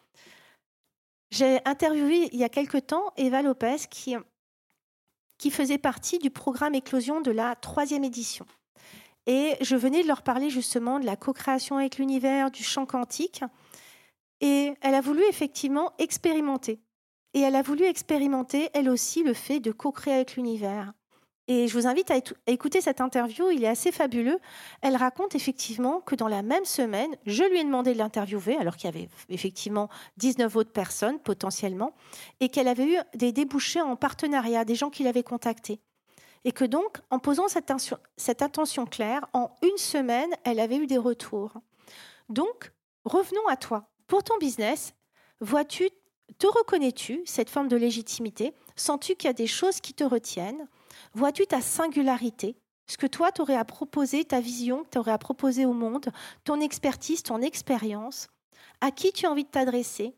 J'ai 1.31 1.61
interviewé 1.67 2.31
il 2.33 2.39
y 2.39 2.45
a 2.45 2.49
quelque 2.49 2.79
temps 2.79 3.13
Eva 3.19 3.43
Lopez 3.43 3.77
qui 3.91 4.17
qui 5.39 5.51
faisait 5.51 5.79
partie 5.79 6.19
du 6.19 6.31
programme 6.31 6.75
Éclosion 6.75 7.21
de 7.21 7.31
la 7.31 7.55
troisième 7.57 8.05
édition. 8.05 8.45
Et 9.27 9.55
je 9.61 9.77
venais 9.77 10.03
de 10.03 10.09
leur 10.09 10.23
parler 10.23 10.51
justement 10.51 10.99
de 10.99 11.07
la 11.07 11.17
co-création 11.17 11.77
avec 11.77 11.99
l'univers, 11.99 12.51
du 12.51 12.65
chant 12.65 12.87
quantique. 12.87 13.45
Et 14.41 14.75
elle 14.81 14.95
a 14.95 15.01
voulu 15.01 15.23
effectivement 15.29 15.93
expérimenter. 15.99 16.81
Et 17.35 17.41
elle 17.41 17.57
a 17.57 17.63
voulu 17.63 17.85
expérimenter, 17.85 18.71
elle 18.73 18.89
aussi, 18.89 19.23
le 19.23 19.35
fait 19.35 19.61
de 19.61 19.71
co-créer 19.71 20.15
avec 20.15 20.37
l'univers. 20.37 20.93
Et 21.51 21.67
je 21.67 21.73
vous 21.73 21.87
invite 21.87 22.11
à, 22.11 22.19
écouter 22.47 22.83
cette 22.83 23.01
interview, 23.01 23.51
il 23.51 23.65
est 23.65 23.69
assez 23.69 23.91
fabuleux. 23.91 24.39
Elle 24.83 24.97
raconte 24.97 25.35
effectivement 25.35 26.01
que 26.01 26.15
dans 26.15 26.29
la 26.29 26.43
même 26.43 26.67
semaine, 26.67 27.17
je 27.25 27.43
lui 27.43 27.59
ai 27.59 27.65
demandé 27.65 27.95
de 27.95 27.99
l'interviewer, 27.99 28.59
alors 28.59 28.77
qu'il 28.77 28.85
y 28.85 28.95
avait 28.95 29.09
effectivement 29.31 29.89
19 30.19 30.55
autres 30.57 30.73
personnes 30.73 31.19
potentiellement, 31.19 31.95
et 32.41 32.51
qu'elle 32.51 32.69
avait 32.69 32.87
eu 32.87 32.99
des 33.15 33.33
débouchés 33.33 33.81
en 33.81 33.97
partenariat, 33.97 34.67
des 34.67 34.75
gens 34.75 34.91
qui 34.91 35.05
l'avaient 35.05 35.23
contacté. 35.23 35.81
Et 36.45 36.53
que 36.53 36.67
donc, 36.67 36.99
en 37.09 37.19
posant 37.19 37.49
cette, 37.49 37.73
cette 38.19 38.43
intention 38.43 38.85
claire, 38.85 39.27
en 39.33 39.51
une 39.63 39.79
semaine, 39.79 40.31
elle 40.45 40.61
avait 40.61 40.77
eu 40.77 40.87
des 40.87 40.99
retours. 40.99 41.55
Donc, 42.29 42.73
revenons 43.05 43.47
à 43.49 43.57
toi. 43.57 43.89
Pour 44.07 44.23
ton 44.23 44.37
business, 44.37 44.95
vois-tu, 45.41 45.89
te 46.39 46.47
reconnais-tu 46.47 47.23
cette 47.25 47.49
forme 47.49 47.69
de 47.69 47.77
légitimité? 47.77 48.53
Sens-tu 48.77 49.17
qu'il 49.17 49.29
y 49.29 49.31
a 49.31 49.35
des 49.35 49.47
choses 49.47 49.81
qui 49.81 49.95
te 49.95 50.05
retiennent? 50.05 50.69
Vois-tu 51.19 51.49
ta 51.49 51.61
singularité? 51.61 52.55
Ce 52.87 52.97
que 52.97 53.09
toi, 53.09 53.33
tu 53.33 53.43
aurais 53.43 53.57
à 53.57 53.65
proposer, 53.65 54.25
ta 54.25 54.41
vision 54.41 54.85
que 54.85 54.91
tu 54.91 54.99
aurais 54.99 55.11
à 55.11 55.19
proposer 55.19 55.67
au 55.67 55.73
monde, 55.73 56.13
ton 56.45 56.61
expertise, 56.61 57.25
ton 57.25 57.43
expérience, 57.43 58.29
à 58.81 58.93
qui 58.93 59.11
tu 59.11 59.27
as 59.27 59.31
envie 59.33 59.43
de 59.43 59.49
t'adresser, 59.49 60.15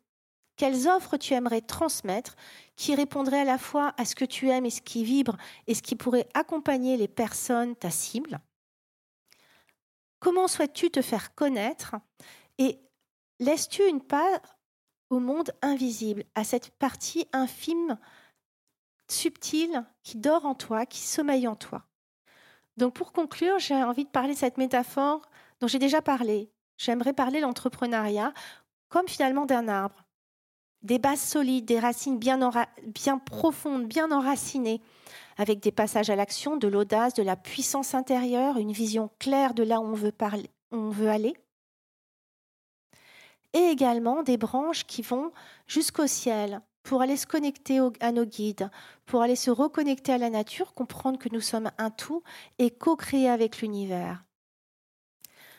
quelles 0.56 0.88
offres 0.88 1.16
tu 1.16 1.32
aimerais 1.32 1.62
transmettre 1.62 2.36
qui 2.76 2.94
répondraient 2.94 3.40
à 3.40 3.44
la 3.44 3.56
fois 3.56 3.94
à 3.96 4.04
ce 4.04 4.14
que 4.14 4.26
tu 4.26 4.50
aimes 4.50 4.66
et 4.66 4.70
ce 4.70 4.82
qui 4.82 5.02
vibre 5.02 5.38
et 5.66 5.74
ce 5.74 5.80
qui 5.80 5.96
pourrait 5.96 6.28
accompagner 6.34 6.98
les 6.98 7.08
personnes, 7.08 7.76
ta 7.76 7.88
cible? 7.88 8.38
Comment 10.18 10.48
souhaites-tu 10.48 10.90
te 10.90 11.00
faire 11.00 11.34
connaître 11.34 11.94
et 12.58 12.78
laisses-tu 13.38 13.88
une 13.88 14.02
part 14.02 14.58
au 15.08 15.18
monde 15.18 15.50
invisible, 15.62 16.24
à 16.34 16.44
cette 16.44 16.72
partie 16.72 17.26
infime, 17.32 17.98
subtile, 19.12 19.84
qui 20.02 20.16
dort 20.16 20.46
en 20.46 20.54
toi, 20.54 20.86
qui 20.86 21.00
sommeille 21.00 21.48
en 21.48 21.56
toi 21.56 21.84
Donc 22.76 22.94
pour 22.94 23.12
conclure, 23.12 23.58
j'ai 23.58 23.74
envie 23.74 24.04
de 24.04 24.10
parler 24.10 24.34
de 24.34 24.38
cette 24.38 24.58
métaphore 24.58 25.22
dont 25.60 25.66
j'ai 25.66 25.78
déjà 25.78 26.02
parlé. 26.02 26.50
J'aimerais 26.78 27.12
parler 27.12 27.40
l'entrepreneuriat 27.40 28.32
comme 28.88 29.08
finalement 29.08 29.46
d'un 29.46 29.68
arbre. 29.68 30.04
Des 30.82 30.98
bases 30.98 31.20
solides, 31.20 31.66
des 31.66 31.78
racines 31.78 32.18
bien, 32.18 32.50
bien 32.86 33.18
profondes, 33.18 33.86
bien 33.86 34.10
enracinées, 34.10 34.80
avec 35.36 35.60
des 35.60 35.72
passages 35.72 36.08
à 36.08 36.16
l'action, 36.16 36.56
de 36.56 36.68
l'audace, 36.68 37.14
de 37.14 37.22
la 37.22 37.36
puissance 37.36 37.94
intérieure, 37.94 38.56
une 38.56 38.72
vision 38.72 39.10
claire 39.18 39.52
de 39.54 39.62
là 39.62 39.80
où 39.80 39.84
on 39.84 39.92
veut, 39.92 40.12
parler, 40.12 40.50
on 40.70 40.88
veut 40.88 41.10
aller. 41.10 41.34
Et 43.52 43.68
également 43.68 44.22
des 44.22 44.36
branches 44.36 44.84
qui 44.84 45.02
vont 45.02 45.32
jusqu'au 45.66 46.06
ciel 46.06 46.62
pour 46.82 47.02
aller 47.02 47.16
se 47.16 47.26
connecter 47.26 47.80
à 48.00 48.12
nos 48.12 48.24
guides, 48.24 48.70
pour 49.06 49.22
aller 49.22 49.36
se 49.36 49.50
reconnecter 49.50 50.12
à 50.12 50.18
la 50.18 50.30
nature, 50.30 50.74
comprendre 50.74 51.18
que 51.18 51.28
nous 51.32 51.40
sommes 51.40 51.70
un 51.78 51.90
tout 51.90 52.22
et 52.58 52.70
co-créer 52.70 53.28
avec 53.28 53.60
l'univers. 53.60 54.24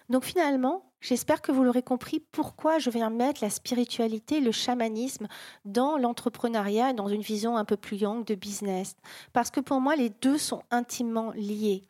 Donc 0.10 0.25
finalement, 0.25 0.91
j'espère 0.99 1.41
que 1.41 1.53
vous 1.53 1.63
l'aurez 1.63 1.84
compris 1.84 2.19
pourquoi 2.19 2.79
je 2.79 2.89
viens 2.89 3.10
mettre 3.10 3.41
la 3.41 3.49
spiritualité, 3.49 4.41
le 4.41 4.51
chamanisme 4.51 5.27
dans 5.63 5.97
l'entrepreneuriat, 5.97 6.91
dans 6.91 7.07
une 7.07 7.21
vision 7.21 7.55
un 7.55 7.63
peu 7.63 7.77
plus 7.77 7.97
young 7.97 8.25
de 8.25 8.36
business. 8.36 8.95
Parce 9.31 9.51
que 9.51 9.62
pour 9.62 9.79
moi, 9.79 9.95
les 9.95 10.10
deux 10.10 10.38
sont 10.38 10.63
intimement 10.69 11.31
liés. 11.31 11.88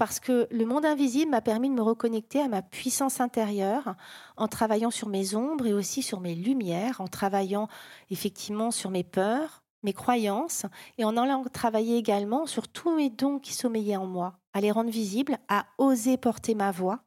Parce 0.00 0.18
que 0.18 0.48
le 0.50 0.64
monde 0.64 0.86
invisible 0.86 1.30
m'a 1.30 1.42
permis 1.42 1.68
de 1.68 1.74
me 1.74 1.82
reconnecter 1.82 2.40
à 2.40 2.48
ma 2.48 2.62
puissance 2.62 3.20
intérieure 3.20 3.96
en 4.38 4.48
travaillant 4.48 4.90
sur 4.90 5.10
mes 5.10 5.34
ombres 5.34 5.66
et 5.66 5.74
aussi 5.74 6.00
sur 6.00 6.20
mes 6.20 6.34
lumières, 6.34 7.02
en 7.02 7.06
travaillant 7.06 7.68
effectivement 8.08 8.70
sur 8.70 8.88
mes 8.88 9.04
peurs, 9.04 9.62
mes 9.82 9.92
croyances 9.92 10.64
et 10.96 11.04
en 11.04 11.18
allant 11.18 11.44
travailler 11.44 11.98
également 11.98 12.46
sur 12.46 12.66
tous 12.66 12.96
mes 12.96 13.10
dons 13.10 13.38
qui 13.38 13.52
sommeillaient 13.52 13.98
en 13.98 14.06
moi, 14.06 14.38
à 14.54 14.62
les 14.62 14.70
rendre 14.70 14.88
visibles, 14.88 15.36
à 15.48 15.66
oser 15.76 16.16
porter 16.16 16.54
ma 16.54 16.70
voix 16.70 17.00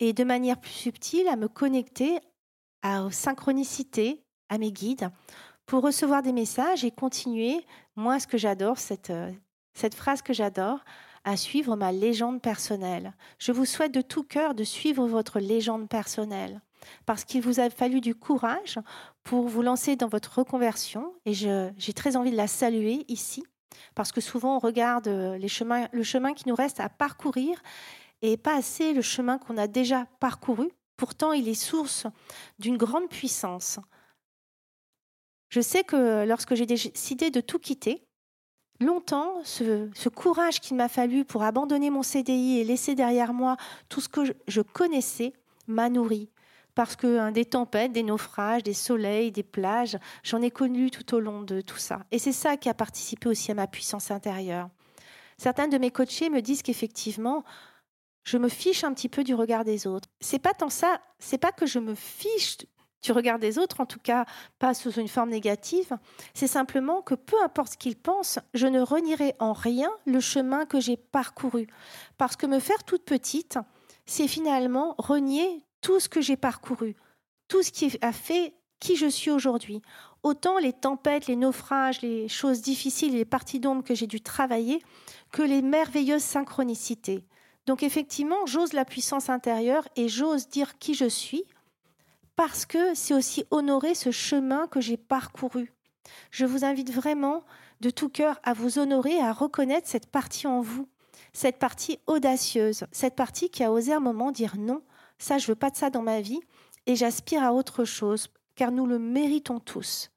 et 0.00 0.12
de 0.12 0.24
manière 0.24 0.60
plus 0.60 0.72
subtile 0.72 1.28
à 1.28 1.36
me 1.36 1.46
connecter 1.46 2.18
à 2.82 3.08
synchronicité, 3.12 4.24
à 4.48 4.58
mes 4.58 4.72
guides, 4.72 5.10
pour 5.64 5.84
recevoir 5.84 6.22
des 6.22 6.32
messages 6.32 6.84
et 6.84 6.90
continuer, 6.90 7.64
moi 7.94 8.18
ce 8.18 8.26
que 8.26 8.36
j'adore, 8.36 8.78
cette, 8.78 9.10
euh, 9.10 9.30
cette 9.74 9.94
phrase 9.94 10.22
que 10.22 10.32
j'adore, 10.32 10.80
à 11.24 11.36
suivre 11.36 11.76
ma 11.76 11.92
légende 11.92 12.40
personnelle. 12.40 13.14
Je 13.38 13.52
vous 13.52 13.64
souhaite 13.64 13.92
de 13.92 14.00
tout 14.00 14.22
cœur 14.22 14.54
de 14.54 14.64
suivre 14.64 15.06
votre 15.06 15.40
légende 15.40 15.88
personnelle, 15.88 16.60
parce 17.06 17.24
qu'il 17.24 17.42
vous 17.42 17.60
a 17.60 17.70
fallu 17.70 18.00
du 18.00 18.14
courage 18.14 18.78
pour 19.22 19.48
vous 19.48 19.62
lancer 19.62 19.96
dans 19.96 20.08
votre 20.08 20.38
reconversion, 20.38 21.12
et 21.26 21.34
j'ai 21.34 21.92
très 21.94 22.16
envie 22.16 22.30
de 22.30 22.36
la 22.36 22.46
saluer 22.46 23.04
ici, 23.08 23.44
parce 23.94 24.12
que 24.12 24.20
souvent 24.20 24.56
on 24.56 24.58
regarde 24.58 25.08
euh, 25.08 25.38
le 25.38 26.02
chemin 26.02 26.34
qui 26.34 26.48
nous 26.48 26.54
reste 26.54 26.80
à 26.80 26.88
parcourir, 26.88 27.62
et 28.22 28.36
pas 28.36 28.56
assez 28.56 28.92
le 28.92 29.02
chemin 29.02 29.38
qu'on 29.38 29.56
a 29.56 29.66
déjà 29.66 30.06
parcouru. 30.20 30.70
Pourtant, 30.96 31.32
il 31.32 31.48
est 31.48 31.54
source 31.54 32.06
d'une 32.58 32.76
grande 32.76 33.08
puissance. 33.08 33.78
Je 35.48 35.60
sais 35.60 35.82
que 35.82 36.26
lorsque 36.26 36.54
j'ai 36.54 36.66
décidé 36.66 37.30
de 37.30 37.40
tout 37.40 37.58
quitter, 37.58 38.06
longtemps, 38.80 39.34
ce, 39.44 40.08
courage 40.08 40.60
qu'il 40.60 40.76
m'a 40.76 40.88
fallu 40.88 41.24
pour 41.24 41.42
abandonner 41.42 41.90
mon 41.90 42.02
CDI 42.02 42.58
et 42.58 42.64
laisser 42.64 42.94
derrière 42.94 43.32
moi 43.32 43.56
tout 43.88 44.00
ce 44.00 44.08
que 44.08 44.22
je, 44.46 44.60
connaissais 44.60 45.32
m'a 45.66 45.88
nourri. 45.88 46.28
Parce 46.74 46.96
que 46.96 47.18
hein, 47.18 47.32
des 47.32 47.44
tempêtes, 47.44 47.92
des 47.92 48.02
naufrages, 48.02 48.62
des 48.62 48.74
soleils, 48.74 49.32
des 49.32 49.42
plages, 49.42 49.98
j'en 50.22 50.40
ai 50.40 50.50
connu 50.50 50.90
tout 50.90 51.14
au 51.14 51.20
long 51.20 51.42
de 51.42 51.60
tout 51.60 51.78
ça. 51.78 52.00
Et 52.10 52.18
c'est 52.18 52.32
ça 52.32 52.56
qui 52.56 52.68
a 52.68 52.74
participé 52.74 53.28
aussi 53.28 53.50
à 53.50 53.54
ma 53.54 53.66
puissance 53.66 54.10
intérieure. 54.10 54.68
Certains 55.36 55.68
de 55.68 55.78
mes 55.78 55.90
coachés 55.90 56.30
me 56.30 56.40
disent 56.40 56.62
qu'effectivement, 56.62 57.44
je 58.24 58.38
me 58.38 58.48
fiche 58.48 58.84
un 58.84 58.92
petit 58.92 59.08
peu 59.08 59.24
du 59.24 59.34
regard 59.34 59.64
des 59.64 59.86
autres. 59.86 60.08
C'est 60.20 60.38
pas 60.38 60.54
tant 60.54 60.68
ça, 60.68 61.00
c'est 61.18 61.38
pas 61.38 61.52
que 61.52 61.66
je 61.66 61.78
me 61.78 61.94
fiche 61.94 62.58
du 63.02 63.12
regard 63.12 63.38
des 63.38 63.58
autres, 63.58 63.80
en 63.80 63.86
tout 63.86 63.98
cas 63.98 64.26
pas 64.58 64.74
sous 64.74 64.92
une 64.92 65.08
forme 65.08 65.30
négative, 65.30 65.96
c'est 66.34 66.46
simplement 66.46 67.02
que 67.02 67.14
peu 67.14 67.36
importe 67.42 67.72
ce 67.72 67.78
qu'ils 67.78 67.96
pensent, 67.96 68.38
je 68.54 68.66
ne 68.66 68.80
renierai 68.80 69.34
en 69.38 69.52
rien 69.52 69.90
le 70.06 70.20
chemin 70.20 70.66
que 70.66 70.80
j'ai 70.80 70.96
parcouru. 70.96 71.66
Parce 72.18 72.36
que 72.36 72.46
me 72.46 72.58
faire 72.58 72.84
toute 72.84 73.04
petite, 73.04 73.58
c'est 74.06 74.28
finalement 74.28 74.94
renier 74.98 75.64
tout 75.80 76.00
ce 76.00 76.08
que 76.08 76.20
j'ai 76.20 76.36
parcouru, 76.36 76.96
tout 77.48 77.62
ce 77.62 77.70
qui 77.70 77.96
a 78.02 78.12
fait 78.12 78.54
qui 78.80 78.96
je 78.96 79.06
suis 79.06 79.30
aujourd'hui. 79.30 79.82
Autant 80.22 80.58
les 80.58 80.72
tempêtes, 80.72 81.26
les 81.26 81.36
naufrages, 81.36 82.02
les 82.02 82.28
choses 82.28 82.60
difficiles, 82.60 83.14
les 83.14 83.24
parties 83.24 83.60
d'ombre 83.60 83.84
que 83.84 83.94
j'ai 83.94 84.06
dû 84.06 84.20
travailler, 84.20 84.82
que 85.32 85.42
les 85.42 85.62
merveilleuses 85.62 86.22
synchronicités. 86.22 87.24
Donc 87.66 87.82
effectivement, 87.82 88.46
j'ose 88.46 88.72
la 88.72 88.84
puissance 88.84 89.30
intérieure 89.30 89.86
et 89.96 90.08
j'ose 90.08 90.48
dire 90.48 90.78
qui 90.78 90.94
je 90.94 91.08
suis 91.08 91.44
parce 92.40 92.64
que 92.64 92.94
c'est 92.94 93.12
aussi 93.12 93.44
honorer 93.50 93.94
ce 93.94 94.10
chemin 94.10 94.66
que 94.66 94.80
j'ai 94.80 94.96
parcouru. 94.96 95.74
Je 96.30 96.46
vous 96.46 96.64
invite 96.64 96.90
vraiment 96.90 97.44
de 97.82 97.90
tout 97.90 98.08
cœur 98.08 98.40
à 98.44 98.54
vous 98.54 98.78
honorer, 98.78 99.20
à 99.20 99.34
reconnaître 99.34 99.86
cette 99.86 100.06
partie 100.06 100.46
en 100.46 100.62
vous, 100.62 100.88
cette 101.34 101.58
partie 101.58 101.98
audacieuse, 102.06 102.86
cette 102.92 103.14
partie 103.14 103.50
qui 103.50 103.62
a 103.62 103.70
osé 103.70 103.92
un 103.92 104.00
moment 104.00 104.32
dire 104.32 104.56
non, 104.56 104.80
ça 105.18 105.36
je 105.36 105.48
veux 105.48 105.54
pas 105.54 105.68
de 105.68 105.76
ça 105.76 105.90
dans 105.90 106.00
ma 106.00 106.22
vie 106.22 106.40
et 106.86 106.96
j'aspire 106.96 107.44
à 107.44 107.52
autre 107.52 107.84
chose 107.84 108.28
car 108.54 108.72
nous 108.72 108.86
le 108.86 108.98
méritons 108.98 109.60
tous. 109.60 110.10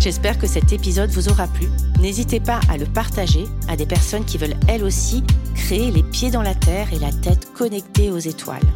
J'espère 0.00 0.38
que 0.38 0.46
cet 0.46 0.72
épisode 0.72 1.10
vous 1.10 1.28
aura 1.28 1.48
plu. 1.48 1.66
N'hésitez 2.00 2.40
pas 2.40 2.60
à 2.70 2.78
le 2.78 2.86
partager 2.86 3.44
à 3.68 3.76
des 3.76 3.86
personnes 3.86 4.24
qui 4.24 4.38
veulent 4.38 4.56
elles 4.68 4.84
aussi 4.84 5.24
créer 5.54 5.90
les 5.90 6.04
pieds 6.04 6.30
dans 6.30 6.42
la 6.42 6.54
terre 6.54 6.92
et 6.92 6.98
la 6.98 7.10
tête 7.10 7.52
connectée 7.52 8.10
aux 8.10 8.18
étoiles. 8.18 8.66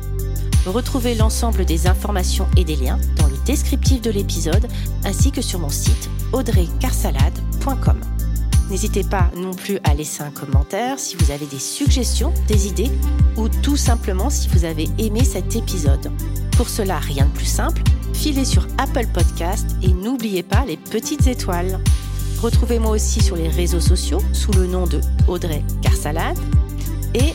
Retrouvez 0.66 1.14
l'ensemble 1.14 1.64
des 1.64 1.86
informations 1.86 2.46
et 2.56 2.64
des 2.64 2.76
liens 2.76 2.98
dans 3.16 3.26
le 3.26 3.36
descriptif 3.46 4.02
de 4.02 4.10
l'épisode 4.10 4.68
ainsi 5.04 5.32
que 5.32 5.42
sur 5.42 5.58
mon 5.58 5.70
site 5.70 6.10
audreycarsalade.com. 6.32 8.00
N'hésitez 8.70 9.02
pas 9.02 9.30
non 9.36 9.52
plus 9.52 9.80
à 9.82 9.94
laisser 9.94 10.22
un 10.22 10.30
commentaire 10.30 10.98
si 10.98 11.16
vous 11.16 11.32
avez 11.32 11.46
des 11.46 11.58
suggestions, 11.58 12.32
des 12.46 12.68
idées 12.68 12.90
ou 13.36 13.48
tout 13.48 13.76
simplement 13.76 14.30
si 14.30 14.48
vous 14.48 14.64
avez 14.64 14.88
aimé 14.98 15.24
cet 15.24 15.56
épisode. 15.56 16.12
Pour 16.56 16.68
cela, 16.68 16.98
rien 16.98 17.24
de 17.24 17.32
plus 17.32 17.46
simple, 17.46 17.82
filez 18.12 18.44
sur 18.44 18.66
Apple 18.78 19.06
Podcast 19.12 19.66
et 19.82 19.88
n'oubliez 19.88 20.42
pas 20.42 20.64
les 20.66 20.76
petites 20.76 21.26
étoiles. 21.26 21.80
Retrouvez-moi 22.42 22.92
aussi 22.92 23.20
sur 23.20 23.34
les 23.34 23.48
réseaux 23.48 23.80
sociaux 23.80 24.22
sous 24.32 24.52
le 24.52 24.66
nom 24.66 24.86
de 24.86 25.00
Audrey 25.26 25.64
Carsalade 25.82 26.38
et 27.14 27.34